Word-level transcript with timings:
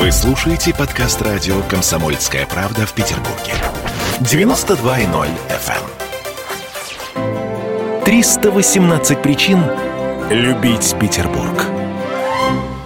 Вы 0.00 0.10
слушаете 0.12 0.72
подкаст 0.74 1.20
радио 1.20 1.60
«Комсомольская 1.68 2.46
правда» 2.46 2.86
в 2.86 2.94
Петербурге. 2.94 3.52
92.0 4.20 5.28
FM. 7.14 8.04
318 8.06 9.20
причин 9.20 9.62
любить 10.30 10.96
Петербург. 10.98 11.79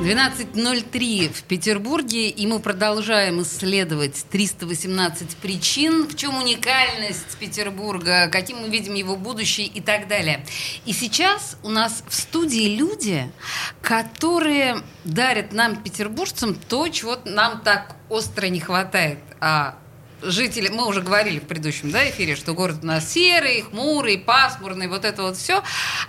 12.03 0.04 1.32
в 1.32 1.44
Петербурге, 1.44 2.28
и 2.28 2.46
мы 2.46 2.60
продолжаем 2.60 3.40
исследовать 3.40 4.26
318 4.30 5.34
причин, 5.36 6.06
в 6.06 6.14
чем 6.14 6.36
уникальность 6.36 7.38
Петербурга, 7.40 8.28
каким 8.28 8.58
мы 8.58 8.68
видим 8.68 8.92
его 8.92 9.16
будущее 9.16 9.66
и 9.66 9.80
так 9.80 10.06
далее. 10.06 10.44
И 10.84 10.92
сейчас 10.92 11.56
у 11.62 11.70
нас 11.70 12.04
в 12.06 12.14
студии 12.14 12.76
люди, 12.76 13.32
которые 13.80 14.82
дарят 15.04 15.54
нам, 15.54 15.82
петербуржцам, 15.82 16.54
то, 16.54 16.86
чего 16.88 17.16
нам 17.24 17.62
так 17.62 17.96
остро 18.10 18.48
не 18.48 18.60
хватает. 18.60 19.20
А 19.40 19.78
жители, 20.20 20.68
мы 20.68 20.86
уже 20.86 21.00
говорили 21.00 21.38
в 21.38 21.44
предыдущем 21.44 21.90
да, 21.90 22.06
эфире, 22.10 22.36
что 22.36 22.52
город 22.52 22.80
у 22.82 22.86
нас 22.86 23.10
серый, 23.10 23.62
хмурый, 23.62 24.18
пасмурный, 24.18 24.86
вот 24.86 25.06
это 25.06 25.22
вот 25.22 25.38
все. 25.38 25.62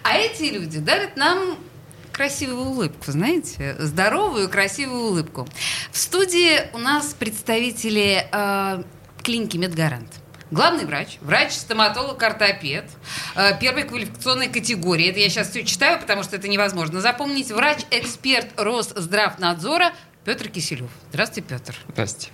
А 0.03 0.17
эти 0.17 0.43
люди 0.51 0.79
дарят 0.79 1.15
нам 1.15 1.57
красивую 2.15 2.67
улыбку, 2.67 3.11
знаете, 3.11 3.75
здоровую 3.77 4.49
красивую 4.49 5.03
улыбку. 5.07 5.47
В 5.91 5.97
студии 5.97 6.61
у 6.73 6.77
нас 6.77 7.13
представители 7.13 8.25
э, 8.31 8.83
клиники 9.21 9.57
Медгарант. 9.57 10.07
Главный 10.49 10.85
врач, 10.85 11.17
врач-стоматолог-ортопед 11.19 12.85
э, 13.35 13.59
первой 13.59 13.83
квалификационной 13.83 14.47
категории. 14.47 15.09
Это 15.09 15.19
я 15.19 15.29
сейчас 15.29 15.49
все 15.49 15.65
читаю, 15.65 15.99
потому 15.99 16.23
что 16.23 16.37
это 16.37 16.47
невозможно 16.47 17.01
запомнить. 17.01 17.51
Врач-эксперт 17.51 18.47
Росздравнадзора 18.57 19.91
Петр 20.25 20.49
Киселев. 20.49 20.89
Здравствуйте, 21.09 21.47
Петр. 21.47 21.75
Здравствуйте. 21.87 22.31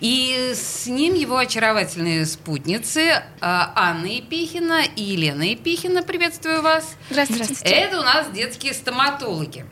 И 0.00 0.52
с 0.54 0.86
ним 0.86 1.14
его 1.14 1.36
очаровательные 1.36 2.26
спутницы 2.26 3.24
а, 3.40 3.72
Анна 3.74 4.06
Епихина 4.06 4.84
и 4.84 5.02
Елена 5.02 5.42
Епихина. 5.42 6.04
Приветствую 6.04 6.62
вас. 6.62 6.94
Здравствуйте. 7.10 7.64
Это 7.64 7.98
у 7.98 8.04
нас 8.04 8.30
детские 8.30 8.72
стоматологи. 8.72 9.66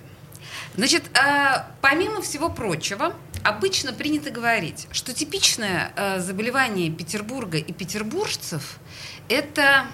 Значит, 0.74 1.04
а, 1.16 1.70
помимо 1.80 2.20
всего 2.20 2.48
прочего, 2.48 3.14
обычно 3.44 3.92
принято 3.92 4.30
говорить, 4.30 4.88
что 4.90 5.14
типичное 5.14 5.92
а, 5.94 6.18
заболевание 6.18 6.90
Петербурга 6.90 7.58
и 7.58 7.72
петербуржцев– 7.72 8.78
это 9.28 9.86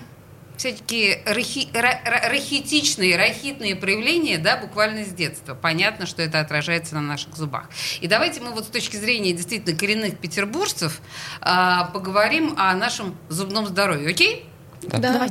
всякие 0.59 1.23
рахи, 1.25 1.69
рахитичные, 1.73 3.17
рахитные 3.17 3.77
проявления, 3.77 4.39
да, 4.39 4.57
буквально 4.57 5.05
с 5.05 5.09
детства. 5.09 5.55
Понятно, 5.55 6.05
что 6.05 6.21
это 6.21 6.41
отражается 6.41 6.97
на 6.97 7.01
наших 7.01 7.37
зубах. 7.37 7.71
И 8.01 8.09
давайте 8.09 8.41
мы 8.41 8.51
вот 8.51 8.65
с 8.65 8.69
точки 8.69 8.97
зрения 8.97 9.33
действительно 9.33 9.79
коренных 9.79 10.19
петербуржцев 10.19 11.01
э, 11.41 11.79
поговорим 11.95 12.55
о 12.59 12.75
нашем 12.75 13.17
зубном 13.29 13.67
здоровье, 13.67 14.11
окей? 14.11 14.47
Да. 14.83 14.99
Давай. 14.99 15.31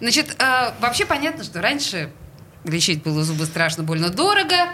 Значит, 0.00 0.36
э, 0.38 0.72
вообще 0.80 1.06
понятно, 1.06 1.44
что 1.44 1.62
раньше 1.62 2.10
лечить 2.64 3.02
было 3.02 3.22
зубы 3.22 3.46
страшно 3.46 3.84
больно 3.84 4.10
дорого, 4.10 4.70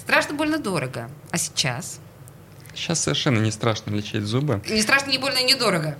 страшно 0.00 0.34
больно 0.34 0.58
дорого. 0.58 1.10
А 1.30 1.36
сейчас? 1.36 2.00
Сейчас 2.74 3.00
совершенно 3.00 3.38
не 3.40 3.50
страшно 3.50 3.90
лечить 3.90 4.22
зубы. 4.22 4.62
Не 4.68 4.80
страшно, 4.80 5.10
не 5.10 5.18
больно, 5.18 5.42
не 5.42 5.54
дорого. 5.54 5.96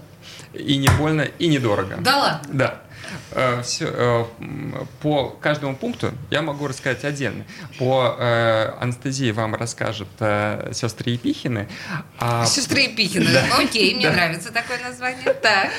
И 0.52 0.76
не 0.76 0.88
больно, 0.88 1.22
и 1.22 1.46
недорого. 1.48 1.96
Да 2.00 2.16
ладно? 2.16 2.48
Да. 2.52 2.82
Э, 3.32 3.62
все, 3.62 3.86
э, 3.88 4.24
по 5.02 5.30
каждому 5.30 5.76
пункту 5.76 6.12
я 6.30 6.42
могу 6.42 6.66
рассказать 6.66 7.04
отдельно. 7.04 7.44
По 7.78 8.16
э, 8.18 8.72
анестезии 8.80 9.30
вам 9.30 9.54
расскажут 9.54 10.08
сестры 10.72 11.12
Епихины. 11.12 11.68
А... 12.18 12.46
Сестры 12.46 12.82
Епихины. 12.82 13.26
Да. 13.36 13.44
Окей, 13.58 13.94
мне 13.94 14.08
да. 14.08 14.14
нравится 14.14 14.52
такое 14.52 14.78
название. 14.78 15.34
Так. 15.34 15.70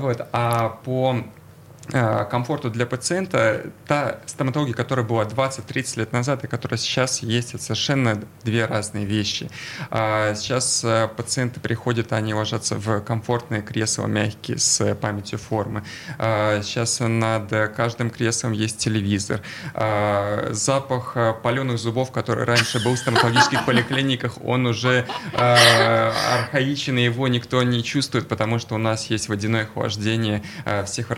Вот. 0.00 0.26
А 0.32 0.68
по 0.84 1.16
Э, 1.16 1.45
комфорту 1.88 2.70
для 2.70 2.86
пациента, 2.86 3.70
та 3.86 4.18
стоматология, 4.26 4.74
которая 4.74 5.06
была 5.06 5.24
20-30 5.24 6.00
лет 6.00 6.12
назад 6.12 6.44
и 6.44 6.46
которая 6.46 6.78
сейчас 6.78 7.22
есть, 7.22 7.54
это 7.54 7.62
совершенно 7.62 8.22
две 8.44 8.66
разные 8.66 9.04
вещи. 9.04 9.48
А 9.90 10.34
сейчас 10.34 10.82
э, 10.84 11.08
пациенты 11.16 11.60
приходят, 11.60 12.12
они 12.12 12.34
ложатся 12.34 12.76
в 12.76 13.00
комфортные 13.00 13.62
кресла 13.62 14.06
мягкие 14.06 14.58
с 14.58 14.94
памятью 14.96 15.38
формы. 15.38 15.84
А 16.18 16.60
сейчас 16.62 17.00
над 17.00 17.50
каждым 17.74 18.10
креслом 18.10 18.52
есть 18.52 18.78
телевизор. 18.78 19.40
А 19.74 20.48
запах 20.52 21.12
э, 21.14 21.34
паленых 21.42 21.78
зубов, 21.78 22.10
который 22.10 22.44
раньше 22.44 22.82
был 22.82 22.94
в 22.94 22.98
стоматологических 22.98 23.64
поликлиниках, 23.66 24.42
он 24.44 24.66
уже 24.66 25.06
архаичен, 25.32 26.98
и 26.98 27.04
его 27.04 27.28
никто 27.28 27.62
не 27.62 27.82
чувствует, 27.82 28.28
потому 28.28 28.58
что 28.58 28.74
у 28.74 28.78
нас 28.78 29.06
есть 29.06 29.28
водяное 29.28 29.64
охлаждение 29.64 30.42
всех 30.84 31.10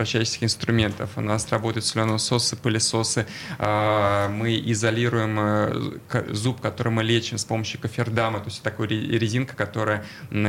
инструментов 0.43 0.58
инструментов. 0.59 1.11
У 1.15 1.21
нас 1.21 1.47
работают 1.49 1.85
соленососы, 1.85 2.57
пылесосы. 2.57 3.25
А, 3.57 4.27
мы 4.29 4.61
изолируем 4.65 5.39
э, 5.39 6.33
зуб, 6.33 6.59
который 6.59 6.91
мы 6.91 7.03
лечим 7.03 7.37
с 7.37 7.45
помощью 7.45 7.79
кофердама, 7.79 8.39
то 8.39 8.49
есть 8.49 8.61
такой 8.61 8.87
резинка, 8.87 9.55
которая 9.55 10.05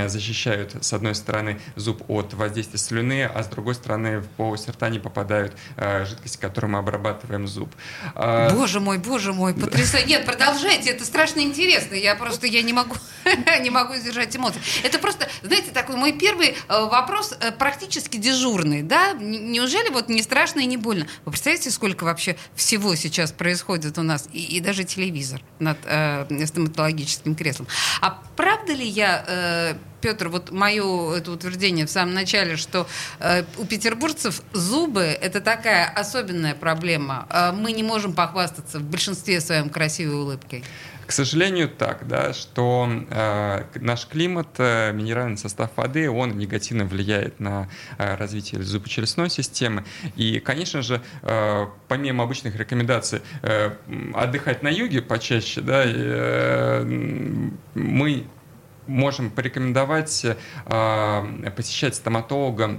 защищает, 0.07 0.77
с 0.85 0.93
одной 0.93 1.15
стороны, 1.15 1.61
зуб 1.77 2.03
от 2.09 2.35
воздействия 2.35 2.79
слюны, 2.79 3.25
а 3.25 3.43
с 3.43 3.47
другой 3.47 3.75
стороны, 3.75 4.19
в 4.19 4.29
полость 4.31 4.69
рта 4.69 4.89
не 4.89 4.99
попадают 4.99 5.57
э, 5.77 6.05
жидкости, 6.05 6.39
которой 6.39 6.67
мы 6.67 6.79
обрабатываем 6.81 7.47
зуб. 7.47 7.71
А, 8.15 8.51
боже 8.51 8.81
мой, 8.81 8.99
боже 8.99 9.33
мой, 9.33 9.55
потрясающе. 9.55 10.09
Нет, 10.09 10.27
продолжайте, 10.27 10.91
это 10.91 11.05
страшно 11.05 11.41
интересно. 11.41 11.95
Я 11.95 12.17
просто, 12.17 12.47
я 12.47 12.63
не 12.63 12.73
могу, 12.73 12.97
не 13.63 13.71
могу 13.71 13.95
сдержать 13.95 14.37
эмоции. 14.37 14.61
Это 14.83 14.99
просто, 14.99 15.29
знаете, 15.43 15.71
такой 15.71 15.97
мой 15.97 16.13
первый 16.13 16.49
э, 16.49 16.55
вопрос 16.69 17.35
практически 17.59 18.17
дежурный, 18.17 18.83
да? 18.83 19.13
Неужели 19.13 19.91
вот 19.91 20.00
вот 20.01 20.09
не 20.09 20.23
страшно 20.23 20.61
и 20.61 20.67
не 20.67 20.77
больно. 20.77 21.07
Вы 21.25 21.33
представляете, 21.33 21.71
сколько 21.71 22.05
вообще 22.05 22.37
всего 22.55 22.95
сейчас 22.95 23.33
происходит 23.33 23.99
у 23.99 24.03
нас, 24.03 24.29
и, 24.33 24.57
и 24.57 24.61
даже 24.61 24.85
телевизор 24.85 25.43
над 25.59 25.79
э, 25.85 26.47
стоматологическим 26.47 27.35
креслом. 27.35 27.69
А 28.01 28.23
правда 28.37 28.73
ли 28.73 28.87
я, 28.87 29.25
э, 29.27 29.75
Петр, 30.01 30.29
вот 30.29 30.51
мое 30.51 31.15
это 31.17 31.33
утверждение 31.33 31.87
в 31.87 31.91
самом 31.91 32.15
начале, 32.15 32.57
что 32.57 32.87
э, 33.19 33.45
у 33.59 33.67
петербуржцев 33.67 34.43
зубы 34.53 35.03
это 35.03 35.41
такая 35.41 35.87
особенная 35.87 36.55
проблема. 36.55 37.27
Э, 37.31 37.53
мы 37.53 37.73
не 37.73 37.83
можем 37.83 38.15
похвастаться 38.15 38.79
в 38.79 38.85
большинстве 38.85 39.41
своем 39.41 39.69
красивой 39.69 40.17
улыбкой. 40.17 40.65
К 41.11 41.13
сожалению, 41.13 41.69
так, 41.69 42.07
да, 42.07 42.33
что 42.33 42.89
э, 43.11 43.65
наш 43.81 44.07
климат, 44.07 44.47
э, 44.59 44.93
минеральный 44.93 45.37
состав 45.37 45.73
воды, 45.75 46.09
он 46.09 46.39
негативно 46.39 46.85
влияет 46.85 47.41
на 47.41 47.69
э, 47.99 48.15
развитие 48.15 48.63
зубочелюстной 48.63 49.29
системы. 49.29 49.85
И, 50.15 50.39
конечно 50.39 50.83
же, 50.83 51.03
э, 51.23 51.67
помимо 51.89 52.23
обычных 52.23 52.55
рекомендаций 52.55 53.23
э, 53.43 53.73
отдыхать 54.15 54.63
на 54.63 54.69
юге 54.69 55.03
почаще, 55.03 55.63
да, 55.63 55.83
э, 55.85 56.85
мы 57.75 58.27
можем 58.87 59.31
порекомендовать 59.31 60.25
э, 60.25 61.51
посещать 61.57 61.97
стоматолога 61.97 62.79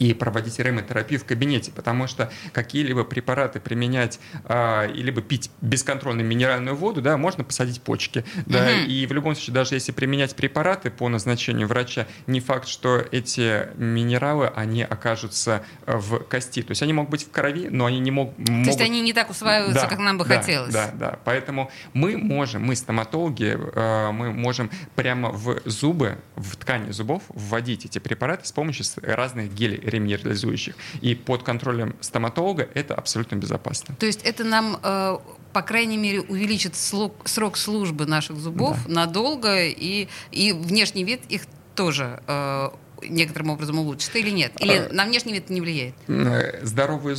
и 0.00 0.14
проводить 0.14 0.58
ремотерапию 0.58 1.20
в 1.20 1.24
кабинете, 1.24 1.70
потому 1.70 2.08
что 2.08 2.32
какие-либо 2.52 3.04
препараты 3.04 3.60
применять 3.60 4.18
а, 4.44 4.86
и 4.86 5.02
либо 5.02 5.20
пить 5.20 5.50
бесконтрольно 5.60 6.22
минеральную 6.22 6.74
воду, 6.74 7.02
да, 7.02 7.18
можно 7.18 7.44
посадить 7.44 7.82
почки, 7.82 8.24
да, 8.46 8.64
угу. 8.64 8.88
и 8.88 9.06
в 9.06 9.12
любом 9.12 9.34
случае, 9.34 9.54
даже 9.54 9.74
если 9.74 9.92
применять 9.92 10.34
препараты 10.34 10.90
по 10.90 11.08
назначению 11.08 11.68
врача, 11.68 12.06
не 12.26 12.40
факт, 12.40 12.66
что 12.66 13.04
эти 13.12 13.68
минералы, 13.76 14.48
они 14.48 14.82
окажутся 14.82 15.62
в 15.86 16.20
кости, 16.20 16.62
то 16.62 16.70
есть 16.70 16.82
они 16.82 16.94
могут 16.94 17.10
быть 17.10 17.26
в 17.26 17.30
крови, 17.30 17.68
но 17.68 17.84
они 17.84 18.00
не 18.00 18.10
мог, 18.10 18.36
могут... 18.38 18.64
То 18.64 18.70
есть 18.70 18.80
они 18.80 19.02
не 19.02 19.12
так 19.12 19.28
усваиваются, 19.28 19.82
да, 19.82 19.86
как 19.86 19.98
нам 19.98 20.16
бы 20.16 20.24
да, 20.24 20.38
хотелось. 20.38 20.72
Да, 20.72 20.90
да, 20.94 21.18
поэтому 21.24 21.70
мы 21.92 22.16
можем, 22.16 22.62
мы 22.62 22.74
стоматологи, 22.74 23.58
а, 23.74 24.12
мы 24.12 24.32
можем 24.32 24.70
прямо 24.96 25.28
в 25.28 25.60
зубы, 25.66 26.16
в 26.36 26.56
ткани 26.56 26.90
зубов 26.90 27.22
вводить 27.28 27.84
эти 27.84 27.98
препараты 27.98 28.46
с 28.46 28.52
помощью 28.52 28.86
разных 29.02 29.52
гелей 29.52 29.89
реминерализующих. 29.90 30.74
И 31.00 31.14
под 31.14 31.42
контролем 31.42 31.96
стоматолога 32.00 32.68
это 32.74 32.94
абсолютно 32.94 33.36
безопасно. 33.36 33.94
То 33.98 34.06
есть 34.06 34.22
это 34.22 34.44
нам, 34.44 34.78
э, 34.82 35.18
по 35.52 35.62
крайней 35.62 35.96
мере, 35.96 36.20
увеличит 36.22 36.76
срок, 36.76 37.14
срок 37.24 37.56
службы 37.56 38.06
наших 38.06 38.36
зубов 38.36 38.78
да. 38.86 39.06
надолго, 39.06 39.66
и, 39.66 40.08
и 40.30 40.52
внешний 40.52 41.04
вид 41.04 41.22
их 41.28 41.42
тоже 41.74 42.22
э, 42.26 42.70
некоторым 43.02 43.50
образом 43.50 43.78
улучшит 43.78 44.14
или 44.16 44.30
нет? 44.30 44.52
Или 44.60 44.88
а, 44.90 44.92
на 44.92 45.04
внешний 45.04 45.32
вид 45.32 45.50
не 45.50 45.60
влияет? 45.60 45.94
Э, 46.08 46.64
здоровый 46.64 47.16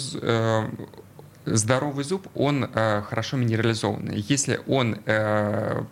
здоровый 1.45 2.03
зуб, 2.03 2.27
он 2.35 2.65
э, 2.65 3.01
хорошо 3.01 3.37
минерализованный. 3.37 4.23
Если 4.27 4.59
он 4.67 4.99
э, 5.05 5.83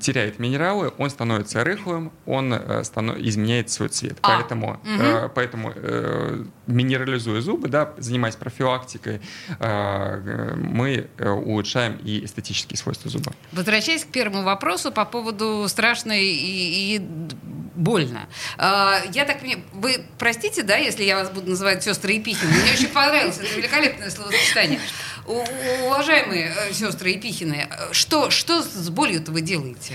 теряет 0.00 0.38
минералы, 0.38 0.92
он 0.98 1.10
становится 1.10 1.62
рыхлым, 1.64 2.12
он 2.26 2.52
э, 2.52 2.84
станов... 2.84 3.18
изменяет 3.18 3.70
свой 3.70 3.88
цвет. 3.88 4.18
А, 4.22 4.38
Поэтому, 4.38 4.72
угу. 4.72 5.02
э, 5.02 5.28
поэтому 5.34 5.72
э, 5.74 6.44
минерализуя 6.66 7.40
зубы, 7.40 7.68
да, 7.68 7.92
занимаясь 7.98 8.36
профилактикой, 8.36 9.20
э, 9.58 10.54
мы 10.56 11.08
э, 11.18 11.28
улучшаем 11.28 11.98
и 12.02 12.24
эстетические 12.24 12.78
свойства 12.78 13.10
зуба. 13.10 13.32
Возвращаясь 13.52 14.04
к 14.04 14.08
первому 14.08 14.44
вопросу 14.44 14.90
по 14.90 15.04
поводу 15.04 15.66
страшной 15.68 16.24
и, 16.24 16.96
и 16.96 17.02
больно. 17.74 18.28
А, 18.58 19.00
я 19.12 19.24
так 19.24 19.40
понимаю, 19.40 19.62
вы 19.72 20.04
простите, 20.18 20.62
да, 20.62 20.76
если 20.76 21.04
я 21.04 21.16
вас 21.16 21.30
буду 21.30 21.50
называть 21.50 21.82
сестрой 21.82 22.16
Епихина? 22.16 22.50
Мне 22.50 22.72
очень 22.72 22.88
понравилось 22.88 23.38
это 23.38 23.54
великолепное 23.56 24.10
словосочетание. 24.10 24.80
У- 25.26 25.42
Уважаемые 25.86 26.52
э, 26.56 26.72
сестры 26.72 27.10
Епихины, 27.10 27.68
что, 27.92 28.30
что 28.30 28.62
с 28.62 28.88
болью-то 28.90 29.32
вы 29.32 29.40
делаете? 29.40 29.94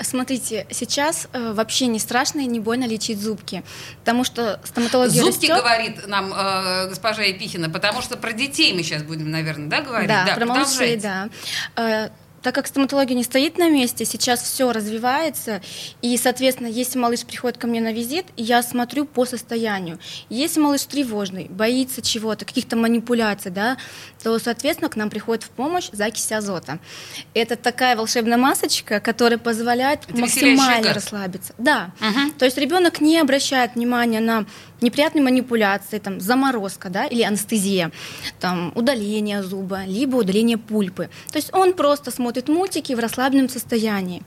Смотрите, 0.00 0.64
сейчас 0.70 1.26
э, 1.32 1.52
вообще 1.52 1.86
не 1.88 1.98
страшно 1.98 2.38
и 2.40 2.46
не 2.46 2.60
больно 2.60 2.84
лечить 2.86 3.20
зубки, 3.20 3.64
потому 4.00 4.22
что 4.22 4.60
стоматология 4.64 5.20
Зубки, 5.22 5.46
растет. 5.50 5.56
говорит 5.56 6.06
нам 6.06 6.32
э, 6.32 6.88
госпожа 6.88 7.22
Епихина, 7.22 7.68
потому 7.68 8.00
что 8.00 8.16
про 8.16 8.32
детей 8.32 8.72
мы 8.72 8.84
сейчас 8.84 9.02
будем, 9.02 9.28
наверное, 9.32 9.66
да, 9.68 9.80
говорить? 9.80 10.08
Да, 10.08 10.34
про 10.36 10.46
малышей, 10.46 10.96
да. 10.98 11.28
Э, 11.74 12.10
Так 12.42 12.54
как 12.54 12.66
стоматология 12.66 13.16
не 13.16 13.24
стоит 13.24 13.58
на 13.58 13.68
месте, 13.68 14.04
сейчас 14.04 14.42
все 14.42 14.72
развивается, 14.72 15.60
и, 16.02 16.16
соответственно, 16.16 16.68
если 16.68 16.98
малыш 16.98 17.24
приходит 17.24 17.58
ко 17.58 17.66
мне 17.66 17.80
на 17.80 17.92
визит, 17.92 18.26
я 18.36 18.62
смотрю 18.62 19.04
по 19.04 19.24
состоянию. 19.24 19.98
Если 20.28 20.60
малыш 20.60 20.84
тревожный, 20.84 21.46
боится 21.48 22.00
чего-то, 22.00 22.44
каких-то 22.44 22.76
манипуляций, 22.76 23.50
да, 23.50 23.76
то, 24.22 24.38
соответственно, 24.38 24.88
к 24.88 24.96
нам 24.96 25.10
приходит 25.10 25.44
в 25.44 25.50
помощь 25.50 25.90
закись 25.92 26.30
азота. 26.32 26.78
Это 27.34 27.56
такая 27.56 27.96
волшебная 27.96 28.36
масочка, 28.36 29.00
которая 29.00 29.38
позволяет 29.38 30.00
Это 30.08 30.18
максимально 30.18 30.92
расслабиться. 30.92 31.54
Да. 31.58 31.92
Мгм. 32.00 32.32
То 32.32 32.44
есть 32.44 32.58
ребенок 32.58 33.00
не 33.00 33.18
обращает 33.18 33.74
внимания 33.74 34.20
на 34.20 34.46
неприятные 34.80 35.22
манипуляции, 35.22 35.98
там, 35.98 36.20
заморозка, 36.20 36.88
да, 36.88 37.06
или 37.06 37.22
анестезия, 37.22 37.90
там, 38.40 38.72
удаление 38.74 39.42
зуба, 39.42 39.84
либо 39.84 40.16
удаление 40.16 40.56
пульпы. 40.58 41.10
То 41.32 41.36
есть 41.36 41.52
он 41.52 41.72
просто 41.72 42.10
смотрит 42.10 42.48
мультики 42.48 42.92
в 42.92 42.98
расслабленном 42.98 43.48
состоянии. 43.48 44.22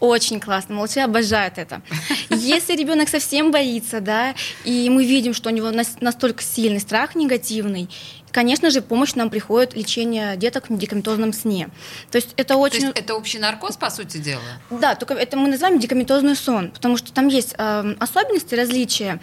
Очень 0.00 0.40
классно, 0.40 0.76
малыши 0.76 1.00
обожают 1.00 1.58
это. 1.58 1.82
Если 2.30 2.76
ребенок 2.76 3.08
совсем 3.08 3.50
боится, 3.50 4.00
да, 4.00 4.34
и 4.64 4.88
мы 4.90 5.04
видим, 5.04 5.34
что 5.34 5.50
у 5.50 5.52
него 5.52 5.70
нас- 5.70 5.96
настолько 6.00 6.42
сильный 6.42 6.80
страх 6.80 7.14
негативный, 7.14 7.88
конечно 8.32 8.70
же, 8.70 8.80
в 8.80 8.84
помощь 8.84 9.14
нам 9.14 9.30
приходит 9.30 9.74
лечение 9.74 10.36
деток 10.36 10.66
в 10.66 10.70
медикаментозном 10.70 11.32
сне. 11.32 11.68
То 12.10 12.16
есть 12.16 12.34
это 12.36 12.54
То 12.54 12.60
очень... 12.60 12.86
есть 12.86 12.98
это 12.98 13.14
общий 13.14 13.38
наркоз, 13.38 13.76
по 13.76 13.90
сути 13.90 14.18
дела? 14.18 14.42
Да, 14.70 14.94
только 14.94 15.14
это 15.14 15.36
мы 15.36 15.48
называем 15.48 15.76
медикаментозный 15.76 16.36
сон, 16.36 16.70
потому 16.70 16.96
что 16.96 17.12
там 17.12 17.28
есть 17.28 17.54
э, 17.56 17.94
особенности, 17.98 18.54
различия. 18.54 19.20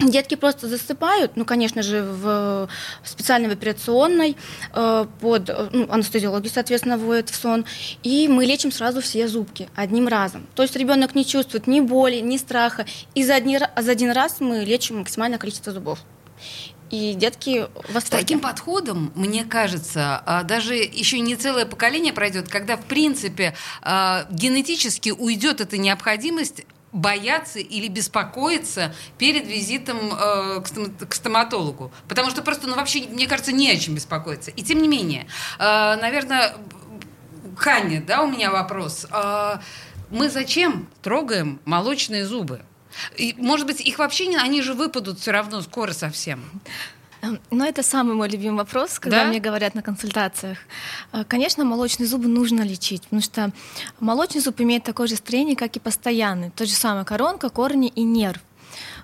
Детки 0.00 0.34
просто 0.34 0.68
засыпают, 0.68 1.36
ну, 1.36 1.44
конечно 1.44 1.80
же, 1.80 2.02
в 2.02 2.68
специальной 3.04 3.52
операционной, 3.52 4.36
э, 4.74 5.06
под 5.20 5.48
э, 5.48 5.68
ну, 5.72 5.86
анестезиологи, 5.88 6.48
соответственно, 6.48 6.98
вводят 6.98 7.30
в 7.30 7.36
сон, 7.36 7.64
и 8.02 8.26
мы 8.26 8.44
лечим 8.44 8.72
сразу 8.72 9.00
все 9.00 9.28
зубки 9.28 9.68
одним 9.76 10.08
разом. 10.08 10.48
То 10.56 10.64
есть 10.64 10.74
ребенок 10.74 11.14
не 11.14 11.24
чувствует 11.24 11.68
ни 11.68 11.78
боли, 11.80 12.16
ни 12.16 12.36
страха, 12.38 12.86
и 13.14 13.22
за 13.22 13.36
один, 13.36 13.62
ра- 13.62 13.80
за 13.80 13.92
один 13.92 14.10
раз 14.10 14.40
мы 14.40 14.64
лечим 14.64 14.98
максимальное 14.98 15.38
количество 15.38 15.72
зубов. 15.72 16.00
И 16.94 17.14
детки 17.14 17.66
в 17.88 17.96
С 17.98 18.04
таким 18.04 18.38
подходом, 18.38 19.10
мне 19.16 19.44
кажется, 19.44 20.22
а, 20.24 20.44
даже 20.44 20.76
еще 20.76 21.18
не 21.18 21.34
целое 21.34 21.66
поколение 21.66 22.12
пройдет, 22.12 22.48
когда, 22.48 22.76
в 22.76 22.84
принципе, 22.84 23.56
а, 23.82 24.28
генетически 24.30 25.10
уйдет 25.10 25.60
эта 25.60 25.76
необходимость 25.76 26.64
бояться 26.92 27.58
или 27.58 27.88
беспокоиться 27.88 28.94
перед 29.18 29.48
визитом 29.48 30.14
э, 30.14 30.60
к, 30.60 31.08
к 31.08 31.14
стоматологу. 31.14 31.90
Потому 32.06 32.30
что 32.30 32.40
просто, 32.42 32.68
ну, 32.68 32.76
вообще, 32.76 33.08
мне 33.08 33.26
кажется, 33.26 33.50
не 33.50 33.68
о 33.72 33.76
чем 33.76 33.96
беспокоиться. 33.96 34.52
И 34.52 34.62
тем 34.62 34.80
не 34.80 34.86
менее, 34.86 35.26
э, 35.58 35.96
наверное, 36.00 36.54
к 37.58 37.66
Анне, 37.66 38.00
да, 38.00 38.22
у 38.22 38.30
меня 38.30 38.52
вопрос. 38.52 39.08
А, 39.10 39.60
Мы 40.10 40.30
зачем 40.30 40.86
трогаем 41.02 41.58
молочные 41.64 42.24
зубы? 42.24 42.62
И, 43.16 43.34
может 43.38 43.66
быть, 43.66 43.80
их 43.80 43.98
вообще 43.98 44.26
не, 44.26 44.36
они 44.36 44.62
же 44.62 44.74
выпадут 44.74 45.18
все 45.20 45.30
равно 45.32 45.60
скоро 45.62 45.92
совсем. 45.92 46.42
Эм, 47.22 47.40
Но 47.50 47.64
это 47.66 47.82
самый 47.82 48.14
мой 48.14 48.28
любимый 48.28 48.58
вопрос, 48.58 48.98
когда 48.98 49.22
Да? 49.22 49.28
мне 49.28 49.40
говорят 49.40 49.74
на 49.74 49.82
консультациях. 49.82 50.58
Э, 51.12 51.24
Конечно, 51.26 51.64
молочные 51.64 52.06
зубы 52.06 52.28
нужно 52.28 52.62
лечить, 52.62 53.02
потому 53.04 53.22
что 53.22 53.50
молочный 54.00 54.40
зуб 54.40 54.60
имеет 54.60 54.84
такое 54.84 55.06
же 55.06 55.16
строение, 55.16 55.56
как 55.56 55.76
и 55.76 55.80
постоянный. 55.80 56.50
То 56.50 56.66
же 56.66 56.72
самое 56.72 57.04
коронка, 57.04 57.48
корни 57.48 57.88
и 57.88 58.02
нерв. 58.02 58.40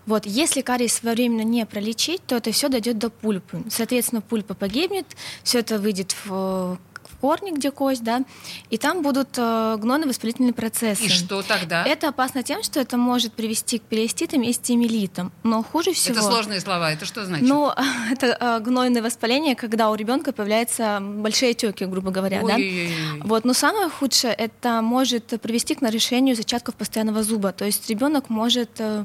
Вот, 0.06 0.26
если 0.26 0.62
кариес 0.62 0.94
своевременно 0.94 1.42
не 1.42 1.64
пролечить, 1.66 2.24
то 2.26 2.36
это 2.36 2.50
все 2.52 2.68
дойдет 2.68 2.98
до 2.98 3.10
пульпы. 3.10 3.62
Соответственно, 3.70 4.20
пульпа 4.22 4.54
погибнет, 4.54 5.06
все 5.44 5.60
это 5.60 5.78
выйдет 5.78 6.16
в, 6.24 6.78
корни, 7.20 7.50
где 7.52 7.70
кость, 7.70 8.02
да, 8.02 8.22
и 8.70 8.78
там 8.78 9.02
будут 9.02 9.28
э, 9.36 9.76
гнойно-воспалительные 9.78 10.52
процессы. 10.52 11.04
И 11.04 11.08
что 11.08 11.42
тогда? 11.42 11.84
Это 11.84 12.08
опасно 12.08 12.42
тем, 12.42 12.62
что 12.62 12.80
это 12.80 12.96
может 12.96 13.32
привести 13.32 13.78
к 13.78 13.82
периститам 13.82 14.42
и 14.42 14.52
стимилитам. 14.52 15.32
Но 15.42 15.62
хуже 15.62 15.92
всего... 15.92 16.18
Это 16.18 16.26
сложные 16.26 16.60
слова. 16.60 16.92
Это 16.92 17.04
что 17.04 17.24
значит? 17.24 17.46
Ну, 17.46 17.72
это 18.10 18.36
э, 18.38 18.60
гнойное 18.60 19.02
воспаление, 19.02 19.54
когда 19.54 19.90
у 19.90 19.94
ребенка 19.94 20.32
появляются 20.32 20.98
большие 21.00 21.50
отеки, 21.50 21.84
грубо 21.84 22.10
говоря, 22.10 22.40
да? 22.42 22.54
Ой-ой-ой. 22.54 23.22
Вот, 23.24 23.44
но 23.44 23.52
самое 23.52 23.88
худшее 23.88 24.32
это 24.32 24.80
может 24.82 25.26
привести 25.40 25.74
к 25.74 25.80
нарушению 25.80 26.36
зачатков 26.36 26.74
постоянного 26.74 27.22
зуба. 27.22 27.52
То 27.52 27.64
есть 27.64 27.88
ребенок 27.90 28.30
может 28.30 28.70
э, 28.78 29.04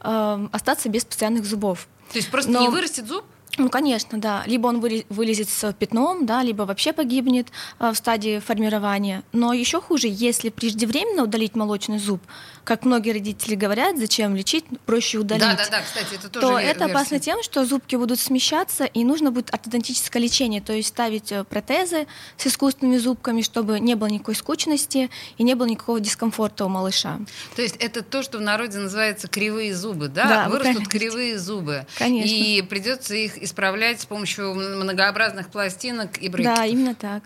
э, 0.00 0.48
остаться 0.52 0.88
без 0.88 1.04
постоянных 1.04 1.44
зубов. 1.44 1.86
То 2.12 2.18
есть 2.18 2.30
просто 2.30 2.50
Но- 2.50 2.62
не 2.62 2.68
вырастет 2.68 3.06
зуб? 3.06 3.24
Ну, 3.58 3.68
конечно, 3.68 4.18
да. 4.18 4.42
Либо 4.46 4.68
он 4.68 4.80
вылезет 4.80 5.48
с 5.50 5.72
пятном, 5.74 6.24
да, 6.24 6.42
либо 6.42 6.62
вообще 6.62 6.92
погибнет 6.94 7.48
э, 7.78 7.90
в 7.92 7.96
стадии 7.96 8.38
формирования. 8.38 9.22
Но 9.32 9.52
еще 9.52 9.80
хуже, 9.80 10.08
если 10.10 10.48
преждевременно 10.48 11.24
удалить 11.24 11.54
молочный 11.54 11.98
зуб, 11.98 12.22
как 12.64 12.84
многие 12.84 13.10
родители 13.12 13.54
говорят, 13.54 13.98
зачем 13.98 14.34
лечить, 14.36 14.64
проще 14.86 15.18
удалить 15.18 15.42
Да, 15.42 15.54
да, 15.56 15.68
да, 15.70 15.82
кстати, 15.82 16.14
это 16.14 16.28
тоже 16.30 16.46
то 16.46 16.58
ве- 16.58 16.62
это 16.62 16.84
опасно 16.86 17.14
версия. 17.16 17.32
тем, 17.32 17.42
что 17.42 17.66
зубки 17.66 17.96
будут 17.96 18.20
смещаться, 18.20 18.84
и 18.84 19.04
нужно 19.04 19.30
будет 19.32 19.52
ортодонтическое 19.52 20.22
лечение, 20.22 20.60
то 20.62 20.72
есть 20.72 20.88
ставить 20.88 21.30
э, 21.32 21.44
протезы 21.44 22.06
с 22.38 22.46
искусственными 22.46 22.96
зубками, 22.98 23.42
чтобы 23.42 23.80
не 23.80 23.96
было 23.96 24.06
никакой 24.06 24.34
скучности 24.36 25.10
и 25.36 25.42
не 25.42 25.54
было 25.54 25.66
никакого 25.66 26.00
дискомфорта 26.00 26.64
у 26.64 26.68
малыша. 26.68 27.18
То 27.56 27.60
есть 27.62 27.76
это 27.80 28.02
то, 28.02 28.22
что 28.22 28.38
в 28.38 28.40
народе 28.40 28.78
называется 28.78 29.28
кривые 29.28 29.74
зубы, 29.74 30.08
да? 30.08 30.28
Да, 30.28 30.48
вы 30.48 30.58
Вырастут 30.58 30.88
кривые 30.88 31.38
зубы. 31.38 31.86
Конечно. 31.98 32.32
И 32.32 32.62
придется 32.62 33.14
их 33.14 33.41
исправлять 33.42 34.00
с 34.00 34.06
помощью 34.06 34.54
многообразных 34.54 35.48
пластинок 35.50 36.18
и 36.18 36.28
брекетов. 36.28 36.56
Да, 36.58 36.66
именно 36.66 36.94
так. 36.94 37.22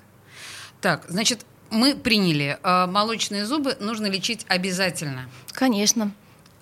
Так, 0.81 1.05
значит, 1.09 1.45
мы 1.71 1.95
приняли, 1.95 2.59
э, 2.63 2.87
молочные 2.87 3.45
зубы 3.47 3.77
нужно 3.81 4.07
лечить 4.07 4.45
обязательно. 4.49 5.29
Конечно. 5.53 6.13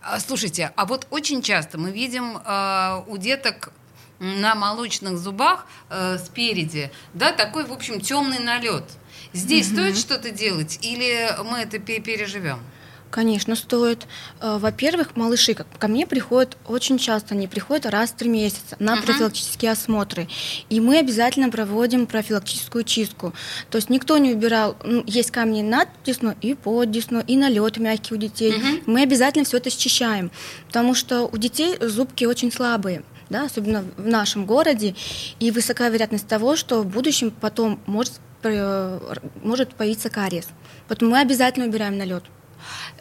А, 0.02 0.20
Слушайте, 0.20 0.72
а 0.76 0.86
вот 0.86 1.06
очень 1.10 1.42
часто 1.42 1.78
мы 1.78 1.90
видим 1.90 2.38
э, 2.38 3.02
у 3.06 3.16
деток 3.16 3.72
на 4.18 4.54
молочных 4.54 5.18
зубах 5.18 5.66
э, 5.90 6.18
спереди, 6.18 6.90
да, 7.12 7.32
такой, 7.32 7.64
в 7.64 7.72
общем, 7.72 8.00
темный 8.00 8.38
налет. 8.38 8.84
Здесь 9.32 9.66
стоит 9.66 9.98
что-то 9.98 10.30
делать 10.30 10.78
или 10.82 11.28
мы 11.50 11.58
это 11.58 11.78
пе- 11.78 12.00
переживем? 12.00 12.60
Конечно, 13.14 13.54
стоит. 13.54 14.08
Э, 14.40 14.58
Во-первых, 14.58 15.14
малыши 15.14 15.54
как- 15.54 15.68
ко 15.78 15.86
мне 15.86 16.04
приходят 16.04 16.56
очень 16.66 16.98
часто, 16.98 17.36
они 17.36 17.46
приходят 17.46 17.86
раз 17.86 18.10
в 18.10 18.14
три 18.16 18.28
месяца 18.28 18.74
на 18.80 18.96
Мгм. 18.96 19.04
профилактические 19.04 19.70
осмотры. 19.70 20.26
И 20.68 20.80
мы 20.80 20.98
обязательно 20.98 21.48
проводим 21.48 22.06
профилактическую 22.08 22.82
чистку. 22.82 23.32
То 23.70 23.76
есть 23.78 23.88
никто 23.88 24.18
не 24.18 24.32
убирал, 24.32 24.76
ну, 24.82 25.04
есть 25.06 25.30
камни 25.30 25.62
над 25.62 25.88
десной 26.04 26.34
и 26.40 26.54
под 26.54 26.90
десной, 26.90 27.22
и 27.28 27.36
налет 27.36 27.76
мягкий 27.78 28.14
у 28.14 28.16
детей. 28.16 28.52
Мгм. 28.56 28.80
Мы 28.86 29.02
обязательно 29.02 29.44
все 29.44 29.58
это 29.58 29.70
счищаем, 29.70 30.32
потому 30.66 30.96
что 30.96 31.22
у 31.32 31.36
детей 31.36 31.76
зубки 31.80 32.24
очень 32.24 32.50
слабые. 32.50 33.04
Да, 33.30 33.44
особенно 33.44 33.84
в 33.96 34.06
нашем 34.08 34.44
городе, 34.44 34.96
и 35.38 35.52
высока 35.52 35.88
вероятность 35.88 36.26
того, 36.26 36.56
что 36.56 36.82
в 36.82 36.86
будущем 36.86 37.30
потом 37.30 37.78
может, 37.86 38.14
э, 38.42 38.98
может 39.44 39.72
появиться 39.76 40.10
кариес. 40.10 40.46
Поэтому 40.88 41.12
мы 41.12 41.20
обязательно 41.20 41.66
убираем 41.66 41.96
налет. 41.96 42.24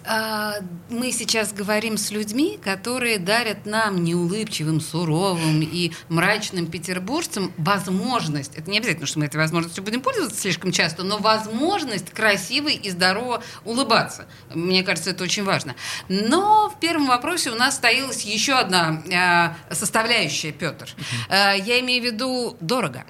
А, 0.05 0.55
Мы 0.89 1.11
сейчас 1.11 1.53
говорим 1.53 1.97
с 1.97 2.11
людьми, 2.11 2.59
которые 2.63 3.19
дарят 3.19 3.65
нам 3.65 4.03
неулыбчивым, 4.03 4.81
суровым 4.81 5.61
и 5.61 5.91
мрачным 6.09 6.67
петербуржцам 6.67 7.53
возможность, 7.57 8.55
это 8.55 8.69
не 8.69 8.77
обязательно, 8.79 9.07
что 9.07 9.19
мы 9.19 9.25
этой 9.25 9.37
возможностью 9.37 9.83
будем 9.83 10.01
пользоваться 10.01 10.39
слишком 10.39 10.71
часто, 10.71 11.03
но 11.03 11.17
возможность 11.17 12.09
красиво 12.09 12.67
и 12.67 12.89
здорово 12.89 13.43
улыбаться. 13.65 14.27
Мне 14.53 14.83
кажется, 14.83 15.11
это 15.11 15.23
очень 15.23 15.43
важно. 15.43 15.75
Но 16.09 16.69
в 16.69 16.79
первом 16.79 17.07
вопросе 17.07 17.51
у 17.51 17.55
нас 17.55 17.75
стоялась 17.75 18.23
еще 18.23 18.53
одна 18.53 19.01
а, 19.13 19.55
составляющая, 19.73 20.51
Петр. 20.51 20.89
А, 21.29 21.53
Я 21.53 21.79
имею 21.79 22.01
в 22.01 22.05
виду 22.05 22.57
дорого. 22.59 23.05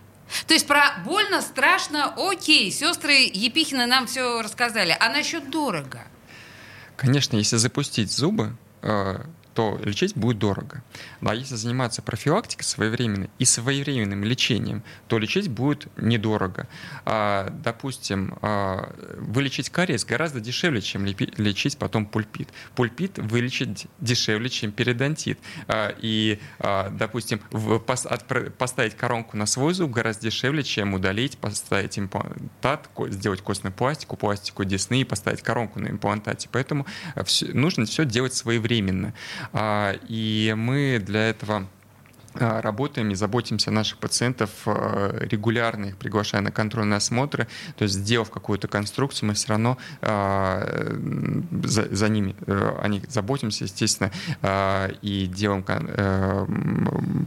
То 0.47 0.53
есть 0.53 0.67
про 0.67 0.95
больно, 1.05 1.41
страшно, 1.41 2.13
окей, 2.17 2.71
сестры 2.71 3.29
Епихины 3.33 3.85
нам 3.85 4.07
все 4.07 4.41
рассказали. 4.41 4.95
А 4.99 5.09
насчет 5.09 5.49
дорого? 5.49 6.05
Конечно, 7.03 7.35
если 7.35 7.57
запустить 7.57 8.09
зубы, 8.13 8.55
э, 8.81 9.25
то 9.53 9.79
лечить 9.83 10.15
будет 10.15 10.39
дорого. 10.39 10.83
Ну, 11.21 11.29
а 11.29 11.35
если 11.35 11.55
заниматься 11.55 12.01
профилактикой 12.01 12.65
своевременной 12.65 13.29
и 13.39 13.45
своевременным 13.45 14.23
лечением, 14.23 14.83
то 15.07 15.17
лечить 15.17 15.49
будет 15.49 15.87
недорого. 15.97 16.67
А, 17.05 17.49
допустим, 17.63 18.37
а, 18.41 18.93
вылечить 19.17 19.69
кариес 19.69 20.05
гораздо 20.05 20.39
дешевле, 20.39 20.81
чем 20.81 21.05
лечить 21.05 21.77
потом 21.77 22.05
пульпит. 22.05 22.49
Пульпит 22.75 23.19
вылечить 23.19 23.87
дешевле, 23.99 24.49
чем 24.49 24.71
периодонтит. 24.71 25.39
А, 25.67 25.93
и, 25.99 26.39
а, 26.59 26.89
допустим, 26.89 27.41
в, 27.51 27.79
пос, 27.79 28.05
от, 28.05 28.25
поставить 28.57 28.95
коронку 28.95 29.37
на 29.37 29.45
свой 29.45 29.73
зуб 29.73 29.91
гораздо 29.91 30.23
дешевле, 30.23 30.63
чем 30.63 30.93
удалить, 30.93 31.37
поставить 31.37 31.99
имплантат, 31.99 32.89
сделать 33.09 33.41
костную 33.41 33.73
пластику, 33.73 34.17
пластику 34.17 34.63
десны 34.63 35.01
и 35.01 35.03
поставить 35.03 35.41
коронку 35.41 35.79
на 35.79 35.89
имплантате. 35.89 36.49
Поэтому 36.51 36.85
э, 37.15 37.23
все, 37.23 37.47
нужно 37.53 37.85
все 37.85 38.05
делать 38.05 38.33
своевременно. 38.33 39.13
А, 39.51 39.95
и 40.07 40.53
мы 40.57 41.01
для 41.03 41.29
этого 41.29 41.67
а, 42.35 42.61
работаем 42.61 43.11
и 43.11 43.15
заботимся 43.15 43.69
о 43.69 43.73
наших 43.73 43.99
пациентов 43.99 44.49
а, 44.65 45.17
регулярно, 45.19 45.85
их 45.85 45.97
приглашая 45.97 46.41
на 46.41 46.51
контрольные 46.51 46.97
осмотры. 46.97 47.47
То 47.77 47.83
есть, 47.83 47.95
сделав 47.95 48.29
какую-то 48.29 48.67
конструкцию, 48.67 49.27
мы 49.27 49.33
все 49.35 49.49
равно 49.49 49.77
за, 50.01 51.95
за 51.95 52.09
ними, 52.09 52.35
э, 52.45 52.77
о 52.81 52.87
них 52.87 53.09
заботимся, 53.09 53.65
естественно, 53.65 54.11
и 55.01 55.27
делаем 55.27 55.65
э, 55.67 56.45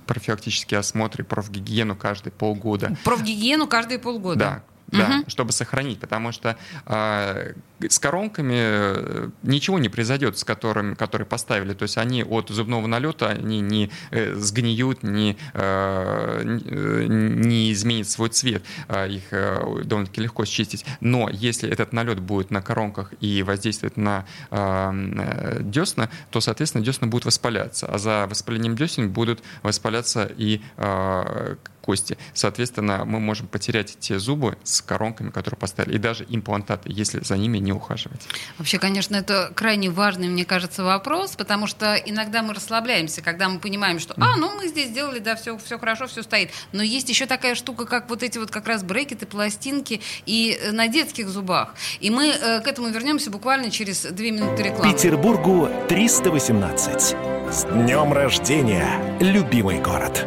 профилактические 0.07 0.79
осмотры, 0.79 1.25
профгигиену 1.25 1.97
каждые 1.97 2.33
полгода. 2.33 2.97
Профгигиену 3.05 3.67
каждые 3.67 3.99
полгода? 3.99 4.39
Да, 4.39 4.63
да, 4.89 5.19
угу. 5.21 5.31
чтобы 5.31 5.53
сохранить, 5.53 5.99
потому 5.99 6.33
что 6.33 6.57
э, 6.87 7.53
с 7.89 7.99
коронками 7.99 8.55
э, 8.57 9.31
ничего 9.43 9.79
не 9.79 9.89
произойдет, 9.89 10.39
с 10.39 10.45
которыми, 10.45 10.95
которые 10.95 11.27
поставили. 11.27 11.75
То 11.75 11.83
есть 11.83 11.99
они 11.99 12.23
от 12.23 12.49
зубного 12.51 12.87
налета 12.87 13.29
они 13.29 13.61
не 13.61 13.91
э, 14.11 14.35
сгниют, 14.35 15.03
не, 15.03 15.37
э, 15.55 16.43
не 16.45 17.73
изменят 17.73 18.09
свой 18.09 18.29
цвет. 18.29 18.63
Э, 18.89 19.09
их 19.09 19.25
э, 19.33 19.83
довольно-таки 19.85 20.21
легко 20.21 20.45
счистить. 20.45 20.85
Но 21.01 21.29
если 21.31 21.69
этот 21.69 21.93
налет 21.93 22.21
будет 22.21 22.51
на 22.51 22.63
коронках 22.63 23.13
и 23.21 23.43
воздействует 23.43 23.97
на 23.97 24.25
э, 24.51 25.59
десна, 25.63 26.11
то, 26.31 26.41
соответственно, 26.41 26.85
десна 26.85 27.09
будут 27.09 27.27
воспаляться. 27.27 27.87
А 27.87 27.99
за 27.99 28.27
воспалением 28.29 28.77
десен 28.77 29.11
будут 29.11 29.43
воспаляться 29.63 30.31
и 30.37 30.61
э, 30.77 31.57
кости. 31.87 32.19
Соответственно, 32.35 33.05
мы 33.05 33.21
можем 33.21 33.47
потерять 33.47 33.97
те 34.01 34.19
зубы 34.19 34.59
с 34.65 34.83
коронками, 34.83 35.31
которые 35.31 35.59
поставили, 35.59 35.95
и 35.95 35.99
даже 35.99 36.27
имплантаты, 36.29 36.91
если 36.93 37.21
за 37.21 37.37
ними 37.37 37.59
не 37.59 37.73
ухаживать. 37.73 38.27
Вообще, 38.59 38.79
конечно, 38.79 39.15
это 39.17 39.53
крайне 39.55 39.89
важный, 39.89 40.29
мне 40.29 40.45
кажется, 40.45 40.83
вопрос, 40.83 41.37
потому 41.37 41.67
что 41.67 41.95
иногда 41.95 42.43
мы 42.43 42.55
расслабляемся, 42.55 43.23
когда 43.23 43.49
мы 43.49 43.61
понимаем, 43.61 44.01
что, 44.01 44.15
а, 44.19 44.37
ну 44.37 44.55
мы 44.57 44.69
здесь 44.69 44.89
сделали, 44.89 45.21
да, 45.21 45.37
все, 45.37 45.57
все 45.59 45.79
хорошо, 45.79 46.07
все 46.09 46.23
стоит. 46.23 46.51
Но 46.73 46.83
есть 46.83 47.09
еще 47.09 47.27
такая 47.27 47.55
штука, 47.55 47.87
как 47.87 48.11
вот 48.11 48.23
эти 48.23 48.39
вот 48.39 48.51
как 48.51 48.67
раз 48.67 48.83
брекеты, 48.83 49.27
пластинки 49.27 50.01
и 50.27 50.59
э, 50.61 50.73
на 50.73 50.89
детских 50.89 51.29
зубах. 51.29 51.75
И 52.01 52.11
мы 52.11 52.29
э, 52.29 52.61
к 52.61 52.67
этому 52.67 52.89
вернемся 52.89 53.31
буквально 53.31 53.71
через 53.71 54.03
две 54.03 54.33
минуты 54.33 54.65
рекламы. 54.65 54.93
Петербургу 54.93 55.69
318. 55.89 57.17
С 57.51 57.65
днем 57.65 58.13
рождения, 58.13 59.17
любимый 59.21 59.81
город! 59.81 60.27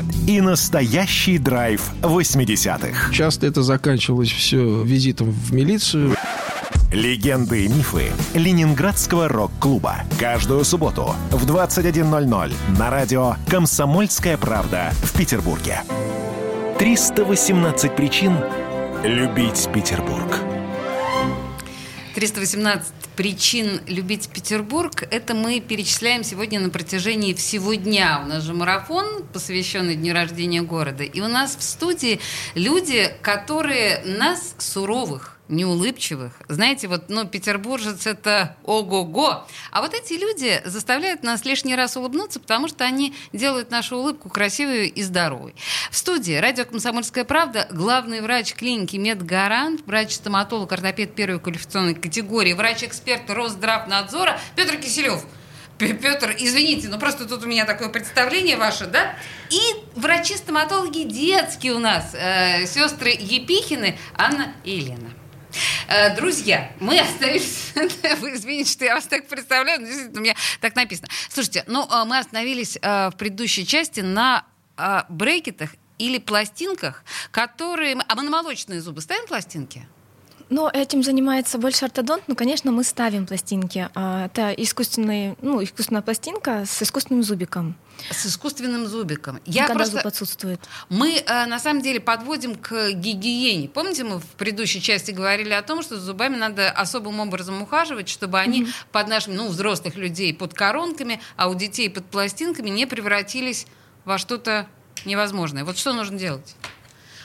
и 0.27 0.41
настоящий 0.41 1.37
драйв 1.37 1.91
80-х. 2.01 3.13
Часто 3.13 3.47
это 3.47 3.63
заканчивалось 3.63 4.31
все 4.31 4.83
визитом 4.83 5.31
в 5.31 5.53
милицию. 5.53 6.15
Легенды 6.91 7.65
и 7.65 7.67
мифы 7.69 8.11
Ленинградского 8.33 9.29
рок-клуба. 9.29 9.97
Каждую 10.19 10.65
субботу 10.65 11.15
в 11.31 11.45
21.00 11.49 12.53
на 12.77 12.89
радио 12.89 13.35
«Комсомольская 13.47 14.37
правда» 14.37 14.91
в 15.01 15.17
Петербурге. 15.17 15.83
318 16.79 17.95
причин 17.95 18.35
любить 19.03 19.69
Петербург. 19.73 20.39
318 22.15 23.00
причин 23.15 23.81
любить 23.87 24.29
Петербург, 24.29 25.03
это 25.11 25.33
мы 25.33 25.59
перечисляем 25.59 26.23
сегодня 26.23 26.59
на 26.59 26.69
протяжении 26.69 27.33
всего 27.33 27.73
дня. 27.73 28.21
У 28.23 28.27
нас 28.27 28.43
же 28.43 28.53
марафон, 28.53 29.23
посвященный 29.33 29.95
дню 29.95 30.13
рождения 30.13 30.61
города. 30.61 31.03
И 31.03 31.21
у 31.21 31.27
нас 31.27 31.55
в 31.55 31.63
студии 31.63 32.19
люди, 32.55 33.11
которые 33.21 34.01
нас, 34.05 34.55
суровых, 34.57 35.37
неулыбчивых. 35.51 36.33
Знаете, 36.47 36.87
вот, 36.87 37.09
ну, 37.09 37.25
петербуржец 37.27 38.07
это 38.07 38.55
ого-го. 38.63 39.45
А 39.71 39.81
вот 39.81 39.93
эти 39.93 40.13
люди 40.13 40.61
заставляют 40.65 41.23
нас 41.23 41.45
лишний 41.45 41.75
раз 41.75 41.97
улыбнуться, 41.97 42.39
потому 42.39 42.67
что 42.67 42.83
они 42.85 43.13
делают 43.33 43.69
нашу 43.69 43.97
улыбку 43.97 44.29
красивой 44.29 44.87
и 44.87 45.03
здоровой. 45.03 45.53
В 45.91 45.97
студии 45.97 46.33
радио 46.33 46.65
«Комсомольская 46.65 47.25
правда» 47.25 47.67
главный 47.71 48.21
врач 48.21 48.53
клиники 48.53 48.95
«Медгарант», 48.95 49.85
врач-стоматолог, 49.85 50.71
ортопед 50.71 51.13
первой 51.13 51.39
квалификационной 51.39 51.95
категории, 51.95 52.53
врач-эксперт 52.53 53.29
Росздравнадзора 53.29 54.39
Петр 54.55 54.77
Киселев. 54.77 55.25
Петр, 55.77 56.35
извините, 56.37 56.89
но 56.89 56.99
просто 56.99 57.25
тут 57.25 57.43
у 57.43 57.47
меня 57.47 57.65
такое 57.65 57.89
представление 57.89 58.55
ваше, 58.55 58.85
да? 58.85 59.15
И 59.49 59.59
врачи-стоматологи 59.95 61.03
детские 61.03 61.73
у 61.73 61.79
нас, 61.79 62.13
э, 62.13 62.67
сестры 62.67 63.09
Епихины, 63.09 63.97
Анна 64.15 64.53
и 64.63 64.77
Елена. 64.77 65.10
Э, 65.87 66.15
друзья, 66.15 66.71
мы 66.79 66.99
остановились... 66.99 67.71
Вы 68.19 68.35
извините, 68.35 68.71
что 68.71 68.85
я 68.85 68.95
вас 68.95 69.05
так 69.05 69.27
представляю, 69.27 69.81
но 69.81 69.87
действительно 69.87 70.19
у 70.19 70.23
меня 70.23 70.35
так 70.59 70.75
написано. 70.75 71.09
Слушайте, 71.29 71.63
ну 71.67 71.85
э, 71.85 72.05
мы 72.05 72.17
остановились 72.17 72.77
э, 72.81 73.09
в 73.09 73.17
предыдущей 73.17 73.65
части 73.65 74.01
на 74.01 74.45
брекетах 75.09 75.71
или 75.99 76.17
пластинках, 76.17 77.03
которые... 77.29 77.97
А 78.07 78.15
мы 78.15 78.23
на 78.23 78.31
молочные 78.31 78.81
зубы 78.81 79.01
ставим 79.01 79.27
пластинки? 79.27 79.85
Но 80.51 80.69
этим 80.69 81.01
занимается 81.01 81.57
больше 81.57 81.85
ортодонт, 81.85 82.23
но, 82.27 82.35
конечно, 82.35 82.73
мы 82.73 82.83
ставим 82.83 83.25
пластинки. 83.25 83.89
А, 83.95 84.25
это 84.25 84.51
искусственный, 84.51 85.37
ну, 85.41 85.63
искусственная 85.63 86.01
пластинка 86.01 86.65
с 86.65 86.83
искусственным 86.83 87.23
зубиком. 87.23 87.77
С 88.09 88.25
искусственным 88.25 88.85
зубиком. 88.85 89.39
Я 89.45 89.67
Когда 89.67 89.75
просто... 89.75 89.97
зуб 89.97 90.07
отсутствует. 90.07 90.59
Мы, 90.89 91.23
э, 91.25 91.45
на 91.45 91.57
самом 91.57 91.81
деле, 91.81 92.01
подводим 92.01 92.55
к 92.55 92.91
гигиене. 92.91 93.69
Помните, 93.69 94.03
мы 94.03 94.19
в 94.19 94.25
предыдущей 94.25 94.81
части 94.81 95.11
говорили 95.11 95.53
о 95.53 95.61
том, 95.61 95.81
что 95.81 95.97
с 95.97 96.01
зубами 96.01 96.35
надо 96.35 96.69
особым 96.69 97.21
образом 97.21 97.61
ухаживать, 97.61 98.09
чтобы 98.09 98.37
они 98.37 98.63
mm-hmm. 98.63 98.73
под 98.91 99.07
нашими, 99.07 99.35
ну, 99.35 99.47
взрослых 99.47 99.95
людей 99.95 100.33
под 100.33 100.53
коронками, 100.53 101.21
а 101.37 101.47
у 101.47 101.55
детей 101.55 101.89
под 101.89 102.03
пластинками 102.07 102.69
не 102.69 102.85
превратились 102.85 103.67
во 104.03 104.17
что-то 104.17 104.67
невозможное. 105.05 105.63
Вот 105.63 105.77
что 105.77 105.93
нужно 105.93 106.19
делать? 106.19 106.55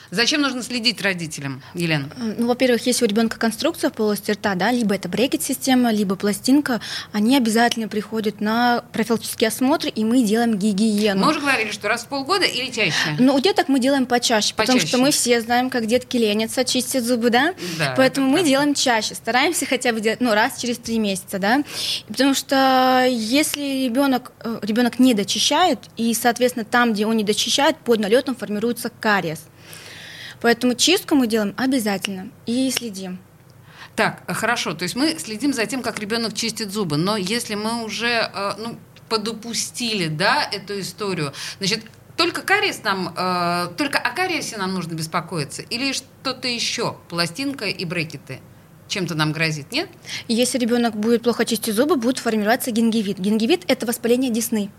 Зачем 0.09 0.41
нужно 0.41 0.63
следить 0.63 1.01
родителям, 1.01 1.61
Елена? 1.73 2.09
Ну, 2.17 2.47
во-первых, 2.47 2.85
если 2.85 3.05
у 3.05 3.07
ребенка 3.07 3.37
конструкция 3.37 3.89
в 3.89 3.93
полости 3.93 4.31
рта, 4.31 4.55
да, 4.55 4.71
либо 4.71 4.95
это 4.95 5.09
брекет-система, 5.09 5.91
либо 5.91 6.15
пластинка, 6.15 6.79
они 7.11 7.35
обязательно 7.35 7.87
приходят 7.87 8.39
на 8.39 8.83
профилактический 8.93 9.47
осмотр, 9.47 9.87
и 9.87 10.03
мы 10.05 10.23
делаем 10.23 10.57
гигиену. 10.57 11.25
Мы 11.25 11.31
уже 11.31 11.41
говорили, 11.41 11.71
что 11.71 11.89
раз 11.89 12.03
в 12.03 12.07
полгода 12.07 12.45
или 12.45 12.71
чаще? 12.71 13.15
Ну, 13.19 13.35
у 13.35 13.39
деток 13.39 13.67
мы 13.67 13.79
делаем 13.79 14.05
почаще, 14.05 14.53
почаще. 14.53 14.79
потому 14.79 14.87
что 14.87 14.97
мы 14.97 15.11
все 15.11 15.41
знаем, 15.41 15.69
как 15.69 15.87
детки 15.87 16.17
ленятся, 16.17 16.63
чистят 16.63 17.03
зубы, 17.03 17.29
да? 17.29 17.53
да 17.77 17.93
Поэтому 17.97 18.29
мы 18.29 18.43
делаем 18.43 18.73
чаще, 18.73 19.15
стараемся 19.15 19.65
хотя 19.65 19.91
бы 19.91 19.99
делать, 19.99 20.21
ну, 20.21 20.33
раз 20.33 20.59
через 20.59 20.77
три 20.77 20.99
месяца, 20.99 21.39
да? 21.39 21.63
Потому 22.07 22.33
что 22.33 23.05
если 23.09 23.85
ребенок, 23.85 24.31
э, 24.43 24.59
ребенок 24.61 24.99
не 24.99 25.13
дочищает, 25.13 25.79
и, 25.97 26.13
соответственно, 26.13 26.65
там, 26.65 26.93
где 26.93 27.05
он 27.05 27.17
не 27.17 27.23
дочищает, 27.23 27.77
под 27.77 27.99
налетом 27.99 28.35
формируется 28.35 28.89
кариес. 28.89 29.39
Поэтому 30.41 30.75
чистку 30.75 31.15
мы 31.15 31.27
делаем 31.27 31.53
обязательно 31.57 32.29
и 32.45 32.69
следим. 32.71 33.19
Так, 33.95 34.23
хорошо. 34.27 34.73
То 34.73 34.83
есть 34.83 34.95
мы 34.95 35.17
следим 35.17 35.53
за 35.53 35.65
тем, 35.65 35.81
как 35.81 35.99
ребенок 35.99 36.33
чистит 36.35 36.71
зубы. 36.71 36.97
Но 36.97 37.17
если 37.17 37.55
мы 37.55 37.83
уже, 37.83 38.29
э, 38.33 38.53
ну, 38.57 38.77
подупустили, 39.09 40.07
да, 40.07 40.43
эту 40.43 40.79
историю. 40.79 41.33
Значит, 41.57 41.83
только 42.15 42.41
кариес 42.41 42.83
нам, 42.83 43.13
э, 43.15 43.69
только 43.77 43.97
о 43.97 44.11
кариесе 44.11 44.57
нам 44.57 44.73
нужно 44.73 44.93
беспокоиться 44.93 45.61
или 45.63 45.93
что-то 45.93 46.47
еще, 46.47 46.97
пластинка 47.09 47.65
и 47.65 47.85
брекеты? 47.85 48.39
Чем-то 48.87 49.15
нам 49.15 49.31
грозит, 49.31 49.71
нет? 49.71 49.89
Если 50.27 50.57
ребенок 50.57 50.95
будет 50.95 51.23
плохо 51.23 51.45
чистить 51.45 51.75
зубы, 51.75 51.95
будет 51.95 52.19
формироваться 52.19 52.71
гингивит. 52.71 53.19
Гингивит– 53.19 53.63
это 53.67 53.85
воспаление 53.85 54.31
десны. 54.31 54.69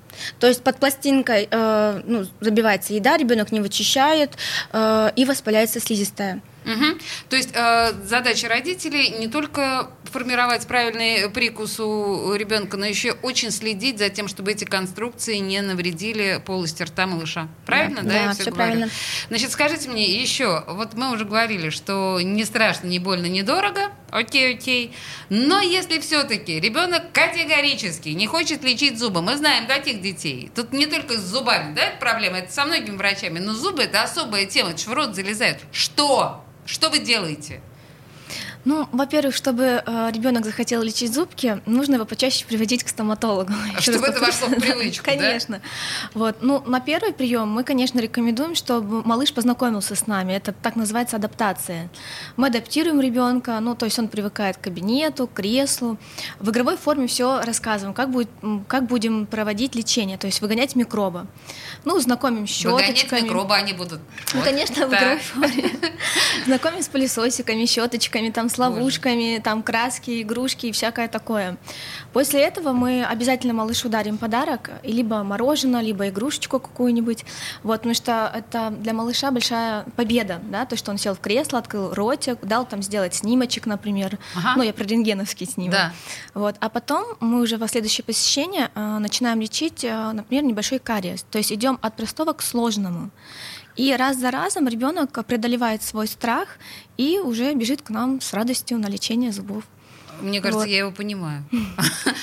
То 0.40 0.46
есть 0.46 0.62
под 0.62 0.78
пластинкой 0.78 1.48
э, 1.50 2.02
ну, 2.04 2.26
забивается 2.40 2.94
еда, 2.94 3.16
ребенок 3.16 3.52
не 3.52 3.60
вычищает 3.60 4.36
э, 4.72 5.10
и 5.16 5.24
воспаляется 5.24 5.80
слизистая. 5.80 6.42
Угу. 6.64 6.98
То 7.30 7.36
есть 7.36 7.50
э, 7.54 7.92
задача 8.04 8.48
родителей 8.48 9.10
не 9.18 9.28
только 9.28 9.90
формировать 10.08 10.66
правильный 10.66 11.28
прикус 11.30 11.78
у 11.80 12.34
ребенка, 12.34 12.76
но 12.76 12.86
еще 12.86 13.12
очень 13.22 13.50
следить 13.50 13.98
за 13.98 14.08
тем, 14.08 14.28
чтобы 14.28 14.52
эти 14.52 14.64
конструкции 14.64 15.36
не 15.36 15.60
навредили 15.60 16.42
полости 16.44 16.82
рта 16.82 17.06
малыша. 17.06 17.48
Правильно, 17.66 18.02
да? 18.02 18.08
Да, 18.08 18.24
да 18.26 18.32
все, 18.32 18.42
все 18.42 18.52
правильно. 18.52 18.88
Значит, 19.28 19.52
скажите 19.52 19.88
мне 19.88 20.20
еще, 20.20 20.64
вот 20.66 20.94
мы 20.94 21.12
уже 21.12 21.24
говорили, 21.24 21.70
что 21.70 22.20
не 22.20 22.44
страшно, 22.44 22.86
не 22.86 22.98
больно, 22.98 23.26
не 23.26 23.42
дорого. 23.42 23.90
Окей, 24.10 24.54
окей. 24.54 24.94
Но 25.28 25.60
если 25.60 26.00
все-таки 26.00 26.58
ребенок 26.60 27.12
категорически 27.12 28.10
не 28.10 28.26
хочет 28.26 28.64
лечить 28.64 28.98
зубы, 28.98 29.22
мы 29.22 29.36
знаем 29.36 29.66
таких 29.66 30.00
детей. 30.00 30.50
Тут 30.54 30.72
не 30.72 30.86
только 30.86 31.18
с 31.18 31.20
зубами, 31.20 31.74
да, 31.74 31.82
это 31.82 31.98
проблема, 31.98 32.38
это 32.38 32.52
со 32.52 32.64
многими 32.64 32.96
врачами, 32.96 33.38
но 33.38 33.52
зубы 33.52 33.82
это 33.82 34.02
особая 34.02 34.46
тема, 34.46 34.70
это 34.70 34.88
в 34.88 34.92
рот 34.92 35.14
залезают. 35.14 35.58
Что? 35.72 36.44
Что 36.64 36.90
вы 36.90 36.98
делаете? 36.98 37.60
Ну, 38.64 38.88
во-первых, 38.92 39.34
чтобы 39.34 39.82
э, 39.84 40.10
ребенок 40.12 40.44
захотел 40.44 40.82
лечить 40.82 41.14
зубки, 41.14 41.60
нужно 41.66 41.94
его 41.94 42.04
почаще 42.04 42.44
приводить 42.44 42.84
к 42.84 42.88
стоматологу. 42.88 43.52
А 43.76 43.80
чтобы 43.80 44.06
это 44.06 44.20
вошло 44.20 44.48
в 44.48 44.60
привычку, 44.60 45.04
Конечно. 45.04 45.60
Вот. 46.14 46.36
Ну, 46.40 46.62
на 46.66 46.80
первый 46.80 47.12
прием 47.12 47.48
мы, 47.48 47.64
конечно, 47.64 47.98
рекомендуем, 47.98 48.54
чтобы 48.54 49.02
малыш 49.04 49.32
познакомился 49.32 49.94
с 49.94 50.06
нами. 50.06 50.32
Это 50.32 50.52
так 50.52 50.76
называется 50.76 51.16
адаптация. 51.16 51.88
Мы 52.36 52.48
адаптируем 52.48 53.00
ребенка, 53.00 53.58
ну, 53.60 53.74
то 53.74 53.86
есть 53.86 53.98
он 53.98 54.08
привыкает 54.08 54.56
к 54.56 54.60
кабинету, 54.60 55.26
к 55.26 55.34
креслу. 55.34 55.96
В 56.40 56.50
игровой 56.50 56.76
форме 56.76 57.06
все 57.06 57.40
рассказываем, 57.42 57.94
как, 57.94 58.10
будет, 58.10 58.28
как 58.66 58.86
будем 58.86 59.26
проводить 59.26 59.74
лечение, 59.74 60.18
то 60.18 60.26
есть 60.26 60.40
выгонять 60.40 60.76
микроба. 60.76 61.26
Ну, 61.84 61.98
знакомим 62.00 62.46
с 62.46 62.50
щеточками. 62.50 62.82
Выгонять 62.82 63.22
микробы 63.22 63.54
они 63.54 63.72
будут. 63.72 64.00
Ну, 64.34 64.42
конечно, 64.42 64.86
в 64.86 64.90
игровой 64.90 65.18
форме. 65.18 65.70
Знакомим 66.46 66.82
с 66.82 66.88
пылесосиками, 66.88 67.64
щеточками, 67.66 68.30
там, 68.30 68.47
с 68.48 68.58
ловушками, 68.58 69.40
там 69.42 69.62
краски, 69.62 70.22
игрушки 70.22 70.66
и 70.66 70.72
всякое 70.72 71.08
такое. 71.08 71.56
После 72.12 72.40
этого 72.42 72.72
мы 72.72 73.04
обязательно 73.04 73.54
малышу 73.54 73.88
дарим 73.88 74.18
подарок, 74.18 74.70
либо 74.82 75.22
мороженое, 75.22 75.82
либо 75.82 76.08
игрушечку 76.08 76.58
какую-нибудь, 76.58 77.24
вот, 77.62 77.78
потому 77.78 77.94
что 77.94 78.30
это 78.34 78.70
для 78.70 78.92
малыша 78.92 79.30
большая 79.30 79.84
победа, 79.96 80.40
да, 80.50 80.64
то, 80.64 80.76
что 80.76 80.90
он 80.90 80.98
сел 80.98 81.14
в 81.14 81.20
кресло, 81.20 81.58
открыл 81.58 81.92
ротик, 81.94 82.38
дал 82.42 82.66
там 82.66 82.82
сделать 82.82 83.14
снимочек, 83.14 83.66
например, 83.66 84.18
ага. 84.34 84.54
ну, 84.56 84.62
я 84.62 84.72
про 84.72 84.84
рентгеновский 84.84 85.46
снимок, 85.46 85.72
да. 85.72 85.92
вот, 86.34 86.56
а 86.60 86.68
потом 86.68 87.04
мы 87.20 87.40
уже 87.40 87.56
во 87.56 87.68
следующее 87.68 88.04
посещение 88.04 88.70
э, 88.74 88.98
начинаем 88.98 89.40
лечить, 89.40 89.84
э, 89.84 90.12
например, 90.12 90.44
небольшой 90.44 90.78
кариес, 90.78 91.24
то 91.30 91.38
есть 91.38 91.52
идем 91.52 91.78
от 91.82 91.96
простого 91.96 92.32
к 92.32 92.42
сложному. 92.42 93.10
И 93.78 93.94
раз 93.94 94.16
за 94.16 94.32
разом 94.32 94.66
ребенок 94.66 95.24
преодолевает 95.24 95.84
свой 95.84 96.08
страх 96.08 96.58
и 96.96 97.20
уже 97.20 97.54
бежит 97.54 97.80
к 97.80 97.90
нам 97.90 98.20
с 98.20 98.32
радостью 98.32 98.76
на 98.78 98.88
лечение 98.88 99.30
зубов. 99.30 99.62
Мне 100.20 100.40
кажется, 100.40 100.64
вот. 100.64 100.68
я 100.68 100.78
его 100.78 100.90
понимаю. 100.90 101.44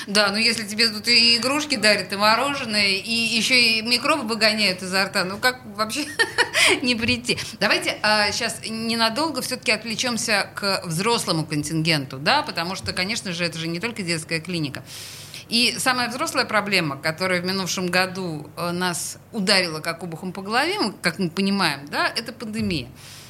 Да, 0.08 0.30
но 0.30 0.38
если 0.38 0.68
тебе 0.68 0.90
тут 0.90 1.08
и 1.08 1.38
игрушки 1.38 1.78
дарят, 1.78 2.14
и 2.14 2.16
мороженое, 2.16 2.90
и 2.90 3.12
еще 3.12 3.60
и 3.60 3.82
микробы 3.82 4.28
выгоняют 4.28 4.84
изо 4.84 5.06
рта, 5.06 5.24
ну 5.24 5.38
как 5.38 5.66
вообще 5.76 6.06
не 6.84 6.94
прийти? 6.94 7.40
Давайте 7.60 7.98
а, 8.04 8.32
сейчас 8.32 8.60
ненадолго 8.68 9.42
все-таки 9.42 9.72
отвлечемся 9.72 10.52
к 10.54 10.84
взрослому 10.86 11.44
контингенту, 11.44 12.20
да, 12.20 12.44
потому 12.44 12.76
что, 12.76 12.94
конечно 12.94 13.34
же, 13.34 13.46
это 13.46 13.58
же 13.58 13.68
не 13.68 13.80
только 13.80 14.04
детская 14.04 14.40
клиника. 14.40 14.84
И 15.50 15.76
самая 15.78 16.10
взрослая 16.10 16.46
проблема, 16.46 16.98
которая 16.98 17.42
в 17.42 17.46
минувшем 17.46 17.88
году 17.88 18.50
э, 18.58 18.72
нас 18.72 19.20
ударила 19.32 19.80
как 19.80 20.04
обухом 20.04 20.32
по 20.34 20.42
голове, 20.42 20.76
как 21.02 21.20
мы 21.20 21.30
понимаем, 21.30 21.86
да, 21.88 22.08
это 22.08 22.34
пандемия. 22.34 22.88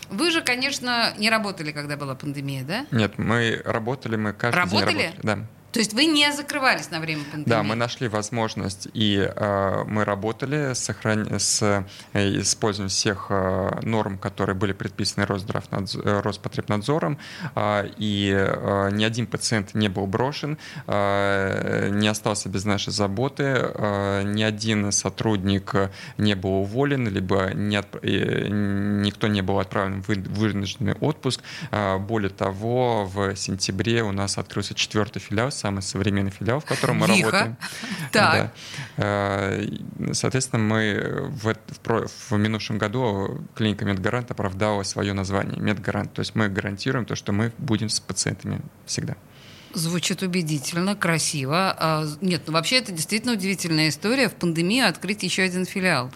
Вы 0.09 0.31
же, 0.31 0.41
конечно, 0.41 1.13
не 1.17 1.29
работали, 1.29 1.71
когда 1.71 1.97
была 1.97 2.15
пандемия, 2.15 2.63
да? 2.63 2.85
Нет, 2.91 3.17
мы 3.17 3.61
работали, 3.65 4.15
мы 4.15 4.33
каждый 4.33 4.57
работали? 4.57 4.93
день 4.93 5.05
работали. 5.07 5.23
Да. 5.23 5.39
То 5.75 5.79
есть 5.79 5.93
вы 5.93 6.05
не 6.05 6.31
закрывались 6.31 6.89
на 6.89 7.01
время 7.01 7.25
пандемии? 7.25 7.49
Да, 7.49 7.61
мы 7.61 7.75
нашли 7.75 8.07
возможность, 8.07 8.87
и 8.93 9.17
э, 9.17 9.83
мы 9.85 10.05
работали 10.05 10.73
с, 10.73 10.79
сохран... 10.79 11.37
с 11.37 11.85
э, 12.13 12.39
использованием 12.39 12.87
всех 12.87 13.27
э, 13.29 13.81
норм, 13.81 14.17
которые 14.17 14.55
были 14.55 14.71
предписаны 14.71 15.25
Росздравнадз... 15.25 15.97
Э, 15.97 16.21
Роспотребнадзором, 16.21 17.17
э, 17.55 17.89
и 17.97 18.33
э, 18.33 18.89
ни 18.93 19.03
один 19.03 19.27
пациент 19.27 19.73
не 19.73 19.89
был 19.89 20.07
брошен, 20.07 20.57
э, 20.87 21.89
не 21.89 22.07
остался 22.07 22.47
без 22.47 22.63
нашей 22.63 22.93
заботы, 22.93 23.43
э, 23.43 24.23
ни 24.23 24.43
один 24.43 24.93
сотрудник 24.93 25.75
не 26.17 26.35
был 26.35 26.61
уволен, 26.61 27.09
либо 27.09 27.51
не 27.53 27.75
отп... 27.75 27.97
э, 28.01 28.47
никто 28.47 29.27
не 29.27 29.41
был 29.41 29.59
отправлен 29.59 30.01
в 30.01 30.07
вынужденный 30.07 30.93
отпуск. 31.01 31.41
Э, 31.71 31.97
более 31.97 32.29
того, 32.29 33.03
в 33.03 33.35
сентябре 33.35 34.03
у 34.03 34.13
нас 34.13 34.37
открылся 34.37 34.73
четвертый 34.73 35.19
филиал 35.19 35.51
самый 35.65 35.81
современный 35.81 36.29
филиал, 36.29 36.59
в 36.59 36.65
котором 36.65 36.97
мы 36.97 37.07
Лихо. 37.07 37.31
работаем. 37.31 37.57
Так. 38.11 38.33
Да. 38.33 38.51
Э, 38.97 39.67
соответственно, 40.13 40.61
мы 40.61 41.31
в, 41.41 41.55
в, 41.83 42.31
в 42.31 42.37
минувшем 42.37 42.77
году 42.77 43.41
клиника 43.55 43.83
Медгарант 43.85 44.29
оправдала 44.29 44.83
свое 44.83 45.13
название 45.13 45.59
Медгарант. 45.59 46.13
То 46.13 46.19
есть 46.19 46.35
мы 46.35 46.49
гарантируем 46.49 47.05
то, 47.05 47.15
что 47.15 47.31
мы 47.31 47.51
будем 47.57 47.89
с 47.89 47.99
пациентами 47.99 48.61
всегда. 48.85 49.15
Звучит 49.73 50.21
убедительно, 50.21 50.95
красиво. 50.95 51.75
А, 51.77 52.05
нет, 52.21 52.43
ну 52.45 52.53
вообще 52.53 52.77
это 52.77 52.91
действительно 52.91 53.33
удивительная 53.33 53.89
история. 53.89 54.29
В 54.29 54.35
пандемию 54.35 54.87
открыть 54.87 55.23
еще 55.23 55.41
один 55.41 55.65
филиал. 55.65 56.11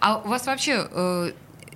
А 0.00 0.16
у 0.16 0.28
вас 0.28 0.46
вообще 0.46 0.88
э, 0.90 1.32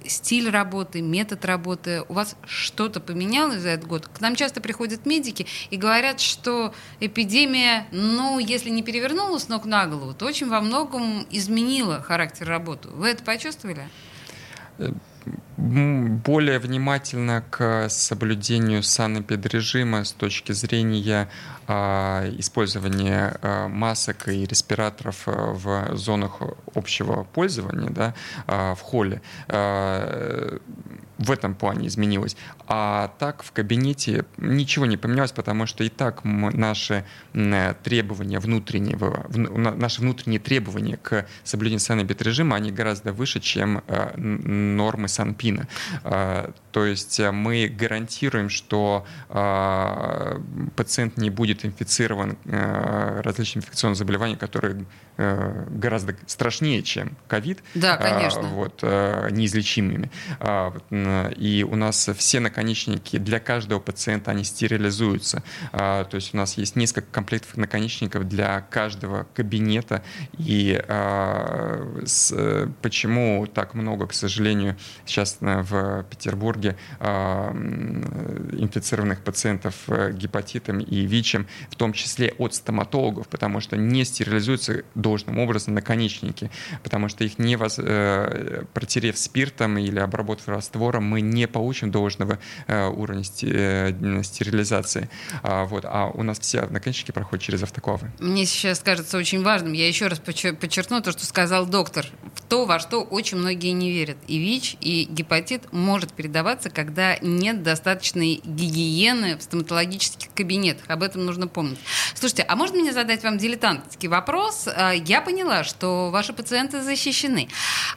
стиль 0.09 0.51
работы, 0.51 1.03
метод 1.03 1.44
работы, 1.44 2.03
у 2.09 2.14
вас 2.14 2.37
что-то 2.47 3.01
поменялось 3.01 3.61
за 3.61 3.71
этот 3.71 3.87
год? 3.87 4.09
К 4.09 4.21
нам 4.21 4.35
часто 4.37 4.61
приходят 4.61 5.07
медики 5.07 5.47
и 5.71 5.77
говорят, 5.77 6.21
что 6.21 6.75
эпидемия, 7.01 7.87
ну, 7.92 8.38
если 8.38 8.71
не 8.71 8.83
перевернула 8.83 9.38
с 9.38 9.49
ног 9.49 9.64
на 9.64 9.87
голову, 9.87 10.14
то 10.14 10.27
очень 10.27 10.49
во 10.49 10.61
многом 10.61 11.27
изменила 11.31 12.03
характер 12.03 12.49
работы. 12.49 12.88
Вы 12.88 13.09
это 13.09 13.23
почувствовали? 13.25 13.88
Более 15.59 16.61
внимательно 16.61 17.42
к 17.51 17.88
соблюдению 17.88 18.83
санэпидрежима 18.85 20.05
с 20.05 20.12
точки 20.12 20.53
зрения 20.53 21.29
э, 21.66 21.73
использования 22.38 23.37
э, 23.42 23.66
масок 23.66 24.29
и 24.29 24.47
респираторов 24.47 25.27
э, 25.27 25.33
в 25.33 25.97
зонах 25.97 26.40
общего 26.75 27.25
пользования, 27.25 27.90
да, 27.90 28.14
э, 28.47 28.75
в 28.75 28.81
холле. 28.81 29.21
Э, 29.49 30.59
в 31.18 31.31
этом 31.31 31.54
плане 31.54 31.88
изменилось. 31.88 32.37
А 32.66 33.12
так 33.18 33.42
в 33.42 33.52
кабинете 33.52 34.24
ничего 34.37 34.87
не 34.87 34.96
поменялось, 34.96 35.33
потому 35.33 35.66
что 35.66 35.85
и 35.85 35.88
так 35.88 36.24
наши 36.24 37.04
требования 37.33 38.38
внутреннего, 38.38 39.26
наши 39.28 40.00
внутренние 40.00 40.40
требования 40.40 40.96
к 40.96 41.26
соблюдению 41.44 41.81
санэпидрежима, 41.81 42.57
они 42.57 42.70
гораздо 42.70 43.12
выше, 43.12 43.40
чем 43.40 43.83
э, 43.87 44.16
нормы 44.16 45.09
Санпина. 45.09 45.68
А, 46.04 46.52
то 46.72 46.85
есть 46.85 47.20
э, 47.20 47.31
мы 47.31 47.68
гарантируем, 47.68 48.48
что 48.48 49.04
пациент 50.76 51.16
не 51.16 51.31
будет 51.31 51.64
инфицирован 51.64 52.38
э, 52.44 53.20
различными 53.22 53.64
инфекционными 53.64 53.98
заболеваниями, 53.98 54.38
которые 54.38 54.87
гораздо 55.16 56.14
страшнее, 56.26 56.83
чем 56.83 57.16
ковид. 57.26 57.59
Да, 57.74 57.96
конечно. 57.96 58.42
Вот, 58.42 58.83
неизлечимыми. 58.83 60.11
И 61.37 61.64
у 61.68 61.77
нас 61.77 62.09
все 62.16 62.40
наконечники 62.40 63.18
для 63.18 63.40
каждого 63.40 63.81
пациента, 63.81 64.31
они 64.31 64.44
стерилизуются. 64.44 65.42
То 65.73 66.09
есть 66.12 66.35
у 66.35 66.37
нас 66.37 66.57
есть 66.59 66.77
несколько 66.77 67.11
комплектов 67.11 67.57
наконечников 67.57 68.29
для 68.29 68.61
каждого 68.61 69.27
кабинета. 69.35 70.03
И 70.38 70.81
почему 72.83 73.47
так 73.47 73.75
много, 73.75 74.07
к 74.07 74.14
сожалению, 74.14 74.77
сейчас 75.07 75.38
в 75.40 76.05
Петербурге 76.11 76.77
а, 77.01 77.53
инфицированных 78.53 79.21
пациентов 79.23 79.75
э, 79.88 80.12
гепатитом 80.12 80.81
и 80.81 81.07
ВИЧем, 81.07 81.47
в 81.71 81.77
том 81.77 81.92
числе 81.92 82.35
от 82.38 82.55
стоматологов, 82.55 83.29
потому 83.29 83.61
что 83.61 83.77
не 83.77 84.05
стерилизуются 84.05 84.85
должным 84.94 85.38
образом 85.38 85.75
наконечники, 85.75 86.51
потому 86.83 87.09
что 87.09 87.25
их 87.25 87.38
не. 87.38 87.57
Э, 87.79 88.64
протерев 88.73 89.18
спиртом 89.18 89.79
или 89.79 89.99
обработав 89.99 90.49
раствором, 90.49 90.97
скоро 90.98 91.00
мы 91.00 91.20
не 91.20 91.46
получим 91.46 91.90
должного 91.90 92.38
уровня 92.68 93.24
стерилизации. 93.24 95.08
А, 95.42 95.64
вот, 95.64 95.84
а 95.87 96.11
у 96.12 96.22
нас 96.22 96.38
все 96.40 96.66
наконечники 96.66 97.12
проходят 97.12 97.44
через 97.44 97.62
автоклавы. 97.62 98.11
Мне 98.18 98.46
сейчас 98.46 98.80
кажется 98.80 99.18
очень 99.18 99.42
важным, 99.42 99.72
я 99.72 99.87
еще 99.87 100.08
раз 100.08 100.18
подчеркну 100.18 101.00
то, 101.00 101.12
что 101.12 101.24
сказал 101.24 101.66
доктор, 101.66 102.06
то, 102.48 102.64
во 102.64 102.78
что 102.78 103.02
очень 103.02 103.38
многие 103.38 103.72
не 103.72 103.92
верят. 103.92 104.16
И 104.26 104.38
ВИЧ, 104.38 104.76
и 104.80 105.06
гепатит 105.08 105.72
может 105.72 106.12
передаваться, 106.12 106.70
когда 106.70 107.16
нет 107.20 107.62
достаточной 107.62 108.40
гигиены 108.44 109.37
в 109.37 109.42
стоматологических 109.42 110.32
кабинетах. 110.34 110.84
Об 110.88 111.02
этом 111.02 111.24
нужно 111.24 111.46
помнить. 111.46 111.78
Слушайте, 112.14 112.44
а 112.48 112.56
можно 112.56 112.78
мне 112.78 112.92
задать 112.92 113.22
вам 113.22 113.38
дилетантский 113.38 114.08
вопрос? 114.08 114.66
А, 114.66 114.92
я 114.92 115.20
поняла, 115.20 115.64
что 115.64 116.11
ваши 116.11 116.32
пациенты 116.32 116.82
защищены. 116.82 117.48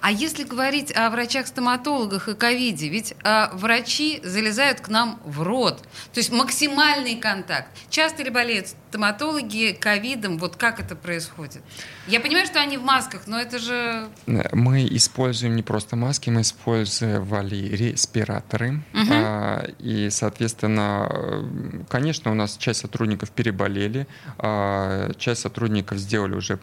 А 0.02 0.12
если 0.12 0.44
говорить 0.44 0.92
о 0.96 1.10
врачах-стоматологах 1.10 2.28
и 2.28 2.36
ковиде, 2.36 2.88
ведь 2.92 3.16
а, 3.24 3.50
врачи 3.54 4.20
залезают 4.24 4.82
к 4.82 4.90
нам 4.90 5.20
в 5.24 5.42
рот. 5.42 5.82
То 6.14 6.20
есть 6.20 6.32
максимальный 6.32 7.16
контакт. 7.16 7.70
Часто 7.90 8.24
ли 8.24 8.30
болеют 8.30 8.68
стоматологи 8.90 9.72
ковидом? 9.80 10.38
Вот 10.38 10.58
как 10.58 10.80
это 10.80 10.96
происходит? 10.96 11.62
Я 12.08 12.20
понимаю, 12.20 12.46
что 12.46 12.60
они 12.60 12.78
в 12.78 12.84
масках, 12.84 13.28
но 13.28 13.40
это 13.40 13.58
же... 13.58 14.10
Мы 14.26 14.86
используем 14.92 15.56
не 15.56 15.64
просто 15.64 15.96
маски, 15.96 16.30
мы 16.30 16.42
использовали 16.42 17.56
респираторы. 17.56 18.84
Угу. 18.94 19.12
А, 19.12 19.66
и, 19.80 20.10
соответственно, 20.10 21.88
конечно, 21.90 22.32
у 22.32 22.34
нас 22.34 22.58
часть 22.58 22.82
сотрудников 22.82 23.32
переболели, 23.32 24.08
а, 24.38 25.12
часть 25.18 25.42
сотрудников 25.42 25.98
сделали 25.98 26.36
уже 26.36 26.58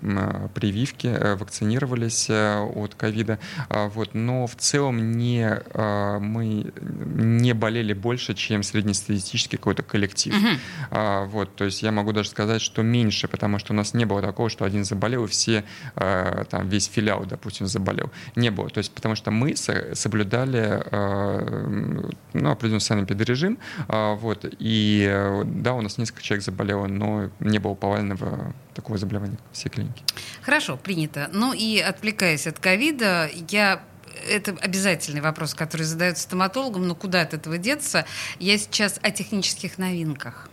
прививки, 0.55 1.07
э, 1.07 1.37
вакцинировались 1.37 2.29
э, 2.29 2.61
от 2.61 2.95
ковида. 2.95 3.39
А, 3.69 3.89
вот, 3.89 4.15
но 4.15 4.47
в 4.47 4.57
целом 4.57 5.13
не, 5.13 5.49
а, 5.49 6.18
мы 6.19 6.73
не 7.17 7.53
болели 7.53 7.93
больше, 7.93 8.35
чем 8.35 8.63
среднестатистический 8.63 9.57
какой-то 9.57 9.83
коллектив. 9.83 10.35
Угу. 10.35 10.49
А, 10.91 11.25
вот, 11.27 11.55
то 11.57 11.65
есть 11.65 11.83
я 11.83 11.93
могу 11.93 12.13
даже 12.13 12.29
сказать, 12.29 12.61
что 12.61 12.83
меньше, 12.83 13.29
потому 13.29 13.59
что 13.59 13.73
у 13.73 13.77
нас 13.77 13.95
не 13.95 14.05
было 14.05 14.23
такого, 14.23 14.49
что 14.49 14.65
один 14.65 14.85
заболел, 14.85 15.25
и 15.25 15.29
все, 15.29 15.65
а, 15.95 16.45
там, 16.45 16.69
весь 16.69 16.87
филиал, 16.87 17.25
допустим, 17.27 17.67
заболел. 17.67 18.11
Не 18.37 18.51
было. 18.51 18.69
То 18.71 18.79
есть 18.79 18.93
потому 18.93 19.15
что 19.15 19.31
мы 19.31 19.55
соблюдали 19.57 20.83
а, 20.91 22.09
ну, 22.33 22.51
определенный 22.51 22.81
санэпидрежим, 22.81 23.59
а, 23.89 24.15
вот, 24.15 24.45
и 24.59 25.43
да, 25.45 25.75
у 25.75 25.81
нас 25.81 25.99
несколько 25.99 26.23
человек 26.23 26.45
заболело, 26.45 26.87
но 26.87 27.31
не 27.41 27.59
было 27.59 27.75
повального 27.75 28.55
такого 28.75 28.99
заболевания 28.99 29.39
всей 29.53 29.71
клинике. 29.71 30.05
Хорошо, 30.43 30.77
принято. 30.77 31.29
Ну 31.33 31.53
и 31.53 31.79
отвлекаясь 31.79 32.47
от 32.47 32.59
ковида, 32.59 33.29
я 33.51 33.83
это 34.27 34.57
обязательный 34.61 35.21
вопрос, 35.21 35.55
который 35.55 35.83
задают 35.83 36.19
стоматологам, 36.19 36.87
но 36.87 36.95
куда 36.95 37.23
от 37.23 37.35
этого 37.35 37.59
деться? 37.59 38.07
Я 38.39 38.59
сейчас 38.59 38.99
о 39.03 39.11
технических 39.11 39.79
новинках. 39.79 40.49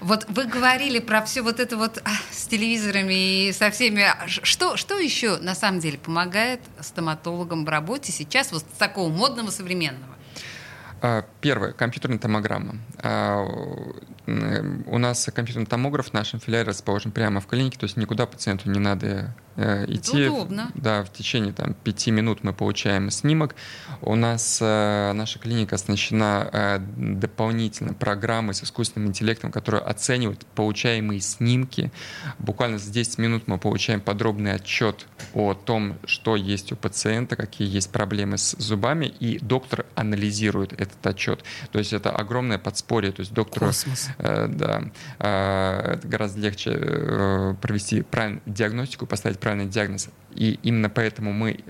Вот 0.00 0.26
вы 0.28 0.44
говорили 0.44 0.98
про 0.98 1.24
все 1.24 1.42
вот 1.42 1.60
это 1.60 1.76
вот 1.76 1.98
а, 2.04 2.10
с 2.30 2.46
телевизорами 2.46 3.48
и 3.48 3.52
со 3.52 3.70
всеми. 3.70 4.02
А, 4.02 4.28
что, 4.28 4.76
что 4.76 4.98
еще 4.98 5.38
на 5.38 5.54
самом 5.54 5.80
деле 5.80 5.98
помогает 5.98 6.60
стоматологам 6.80 7.64
в 7.64 7.68
работе 7.68 8.12
сейчас 8.12 8.52
вот 8.52 8.62
с 8.62 8.78
такого 8.78 9.08
модного 9.08 9.50
современного? 9.50 10.14
А, 11.00 11.24
первое, 11.40 11.72
компьютерная 11.72 12.18
томограмма. 12.18 12.76
У 14.26 14.98
нас 14.98 15.28
компьютерный 15.34 15.66
томограф 15.66 16.08
в 16.08 16.12
нашем 16.14 16.40
филиале 16.40 16.68
расположен 16.68 17.12
прямо 17.12 17.40
в 17.40 17.46
клинике, 17.46 17.78
то 17.78 17.84
есть 17.84 17.98
никуда 17.98 18.24
пациенту 18.24 18.70
не 18.70 18.78
надо 18.78 19.34
э, 19.56 19.84
идти. 19.88 20.28
Удобно. 20.28 20.70
Да, 20.74 21.04
в 21.04 21.12
течение 21.12 21.52
там, 21.52 21.74
пяти 21.74 22.10
минут 22.10 22.42
мы 22.42 22.54
получаем 22.54 23.10
снимок. 23.10 23.54
У 24.00 24.14
нас 24.14 24.58
э, 24.62 25.12
наша 25.12 25.38
клиника 25.38 25.74
оснащена 25.74 26.48
э, 26.50 26.78
дополнительно 26.96 27.92
программой 27.92 28.54
с 28.54 28.64
искусственным 28.64 29.10
интеллектом, 29.10 29.52
которая 29.52 29.82
оценивает 29.82 30.46
получаемые 30.54 31.20
снимки. 31.20 31.92
Буквально 32.38 32.78
за 32.78 32.90
10 32.90 33.18
минут 33.18 33.46
мы 33.46 33.58
получаем 33.58 34.00
подробный 34.00 34.54
отчет 34.54 35.06
о 35.34 35.52
том, 35.52 35.98
что 36.06 36.34
есть 36.34 36.72
у 36.72 36.76
пациента, 36.76 37.36
какие 37.36 37.68
есть 37.68 37.90
проблемы 37.90 38.38
с 38.38 38.56
зубами, 38.58 39.06
и 39.06 39.38
доктор 39.38 39.84
анализирует 39.94 40.72
этот 40.72 41.06
отчет. 41.06 41.44
То 41.72 41.78
есть 41.78 41.92
это 41.92 42.10
огромное 42.10 42.58
подспорье. 42.58 43.12
То 43.12 43.20
есть 43.20 43.34
доктору 43.34 43.66
Космос. 43.66 44.13
Э, 44.18 44.46
да, 44.48 44.84
э, 45.18 45.98
гораздо 46.04 46.40
легче 46.40 46.70
э, 46.74 47.54
провести 47.60 48.02
правильную 48.02 48.42
диагностику, 48.46 49.06
поставить 49.06 49.38
правильный 49.38 49.66
диагноз. 49.66 50.08
И 50.34 50.58
именно 50.62 50.90
поэтому 50.90 51.32
мы 51.32 51.60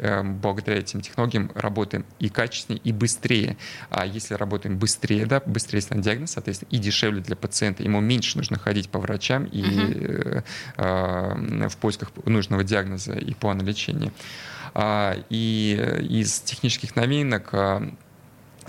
благодаря 0.41 0.79
этим 0.79 1.03
технологиям 1.03 1.51
работаем 1.55 2.07
и 2.19 2.31
качественнее, 2.31 2.81
и 2.83 2.93
быстрее. 2.93 3.59
А 3.91 4.07
если 4.07 4.35
работаем 4.35 4.79
быстрее, 4.79 5.27
да, 5.27 5.43
быстрее 5.45 5.83
станет 5.83 6.03
диагноз, 6.03 6.31
соответственно, 6.31 6.71
и 6.71 6.79
дешевле 6.79 7.21
для 7.21 7.37
пациента, 7.37 7.83
ему 7.83 8.01
меньше 8.01 8.39
нужно 8.39 8.59
ходить 8.59 8.89
по 8.89 8.99
врачам 8.99 9.45
и 9.45 9.63
э, 10.79 11.69
в 11.69 11.77
поисках 11.77 12.11
нужного 12.25 12.65
диагноза 12.65 13.13
и 13.13 13.35
плана 13.35 13.61
лечения. 13.63 14.13
А, 14.73 15.15
и 15.29 16.07
из 16.09 16.41
технических 16.41 16.97
новинок 16.97 17.53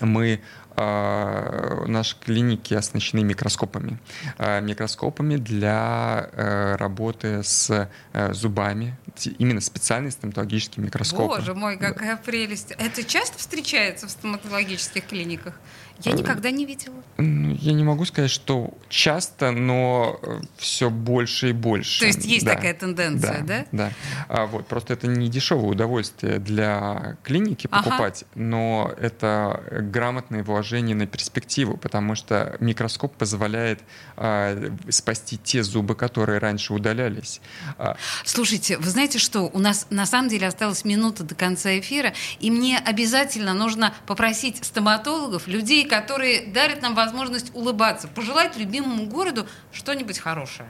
мы 0.01 0.41
а, 0.41 0.64
наши 0.77 2.17
клиники 2.19 2.73
оснащены 2.73 3.23
микроскопами. 3.23 3.99
А, 4.37 4.59
микроскопами 4.59 5.37
для 5.37 6.29
э, 6.31 6.75
работы 6.75 7.43
с 7.43 7.89
э, 8.13 8.33
зубами, 8.33 8.97
именно 9.37 9.61
специальные 9.61 10.11
стоматологические 10.11 10.85
микроскопы. 10.85 11.37
Боже 11.39 11.53
мой, 11.53 11.77
какая 11.77 12.17
прелесть. 12.17 12.71
Это 12.71 13.03
часто 13.03 13.37
встречается 13.37 14.07
в 14.07 14.11
стоматологических 14.11 15.05
клиниках? 15.05 15.53
Я 16.01 16.11
э, 16.11 16.15
никогда 16.15 16.51
не 16.51 16.65
видела. 16.65 16.95
Я 17.17 17.73
не 17.73 17.83
могу 17.83 18.05
сказать, 18.05 18.31
что 18.31 18.73
часто, 18.89 19.51
но 19.51 20.19
все 20.57 20.89
больше 20.89 21.51
и 21.51 21.53
больше. 21.53 22.01
То 22.01 22.07
есть 22.07 22.25
есть 22.25 22.45
да. 22.45 22.55
такая 22.55 22.73
тенденция, 22.73 23.43
да? 23.43 23.65
Да. 23.71 23.89
да. 23.89 23.91
А, 24.27 24.45
вот, 24.45 24.67
просто 24.67 24.93
это 24.93 25.07
не 25.07 25.29
дешевое 25.29 25.71
удовольствие 25.71 26.39
для 26.39 27.17
клиники 27.23 27.67
покупать, 27.67 28.25
ага. 28.33 28.43
но 28.43 28.93
это 28.99 29.63
грамотное 29.71 30.43
вложение 30.43 30.64
на 30.93 31.05
перспективу, 31.07 31.77
потому 31.77 32.15
что 32.15 32.55
микроскоп 32.59 33.15
позволяет 33.15 33.81
а, 34.17 34.73
спасти 34.89 35.37
те 35.37 35.63
зубы, 35.63 35.95
которые 35.95 36.39
раньше 36.39 36.73
удалялись. 36.73 37.41
А. 37.77 37.97
Слушайте, 38.23 38.77
вы 38.77 38.89
знаете 38.89 39.19
что? 39.19 39.43
У 39.43 39.59
нас 39.59 39.87
на 39.89 40.05
самом 40.05 40.29
деле 40.29 40.47
осталась 40.47 40.85
минута 40.85 41.23
до 41.23 41.35
конца 41.35 41.77
эфира, 41.79 42.13
и 42.39 42.51
мне 42.51 42.77
обязательно 42.77 43.53
нужно 43.53 43.93
попросить 44.07 44.63
стоматологов, 44.63 45.47
людей, 45.47 45.87
которые 45.87 46.47
дарят 46.47 46.81
нам 46.81 46.95
возможность 46.95 47.51
улыбаться, 47.53 48.07
пожелать 48.07 48.57
любимому 48.57 49.05
городу 49.05 49.47
что-нибудь 49.71 50.19
хорошее. 50.19 50.69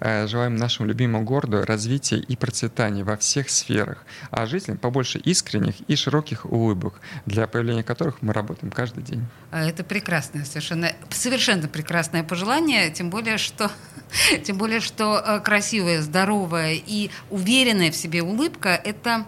Э, 0.00 0.26
желаем 0.26 0.56
нашему 0.56 0.88
любимому 0.88 1.24
городу 1.24 1.62
развития 1.64 2.16
и 2.16 2.34
процветания 2.34 3.04
во 3.04 3.16
всех 3.18 3.50
сферах, 3.50 4.04
а 4.30 4.46
жителям 4.46 4.78
побольше 4.78 5.18
искренних 5.18 5.74
и 5.88 5.96
широких 5.96 6.46
улыбок, 6.46 7.00
для 7.26 7.46
появления 7.46 7.82
которых 7.82 8.22
мы 8.22 8.32
работаем 8.32 8.72
каждый 8.72 9.02
день. 9.02 9.26
А, 9.50 9.62
это 9.62 9.84
прекрасное, 9.84 10.44
совершенно, 10.44 10.92
совершенно 11.10 11.68
прекрасное 11.68 12.22
пожелание, 12.24 12.90
тем 12.90 13.10
более, 13.10 13.36
что, 13.36 13.70
тем 14.44 14.56
более, 14.56 14.80
что 14.80 15.18
э, 15.18 15.40
красивая, 15.40 16.00
здоровая 16.00 16.74
и 16.74 17.10
уверенная 17.28 17.90
в 17.90 17.96
себе 17.96 18.22
улыбка– 18.22 18.70
это 18.84 19.26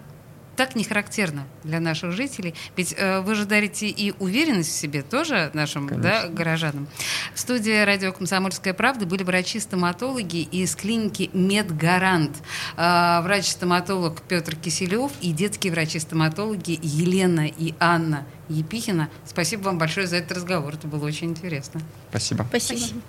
так 0.55 0.75
не 0.75 0.83
характерно 0.83 1.45
для 1.63 1.79
наших 1.79 2.11
жителей. 2.11 2.53
Ведь 2.75 2.93
э, 2.97 3.21
вы 3.21 3.35
же 3.35 3.45
дарите 3.45 3.87
и 3.87 4.13
уверенность 4.19 4.69
в 4.69 4.77
себе 4.77 5.01
тоже 5.01 5.51
нашим 5.53 5.87
да, 6.01 6.27
горожанам. 6.27 6.87
В 7.33 7.39
студии 7.39 7.83
радио 7.83 8.11
«Комсомольская 8.11 8.73
правда» 8.73 9.05
были 9.05 9.23
врачи-стоматологи 9.23 10.41
из 10.41 10.75
клиники 10.75 11.29
«Медгарант». 11.33 12.37
Э, 12.77 13.21
врач-стоматолог 13.21 14.21
Петр 14.21 14.55
Киселев 14.55 15.11
и 15.21 15.31
детские 15.31 15.73
врачи-стоматологи 15.73 16.79
Елена 16.81 17.47
и 17.47 17.73
Анна 17.79 18.25
Епихина. 18.49 19.09
Спасибо 19.25 19.63
вам 19.63 19.77
большое 19.77 20.07
за 20.07 20.17
этот 20.17 20.37
разговор. 20.37 20.73
Это 20.73 20.87
было 20.87 21.05
очень 21.05 21.29
интересно. 21.29 21.81
Спасибо. 22.09 22.45
Спасибо. 22.49 23.01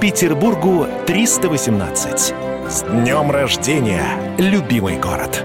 Петербургу 0.00 0.86
318. 1.06 2.34
С 2.68 2.82
днем 2.82 3.30
рождения, 3.30 4.34
любимый 4.38 4.98
город! 4.98 5.44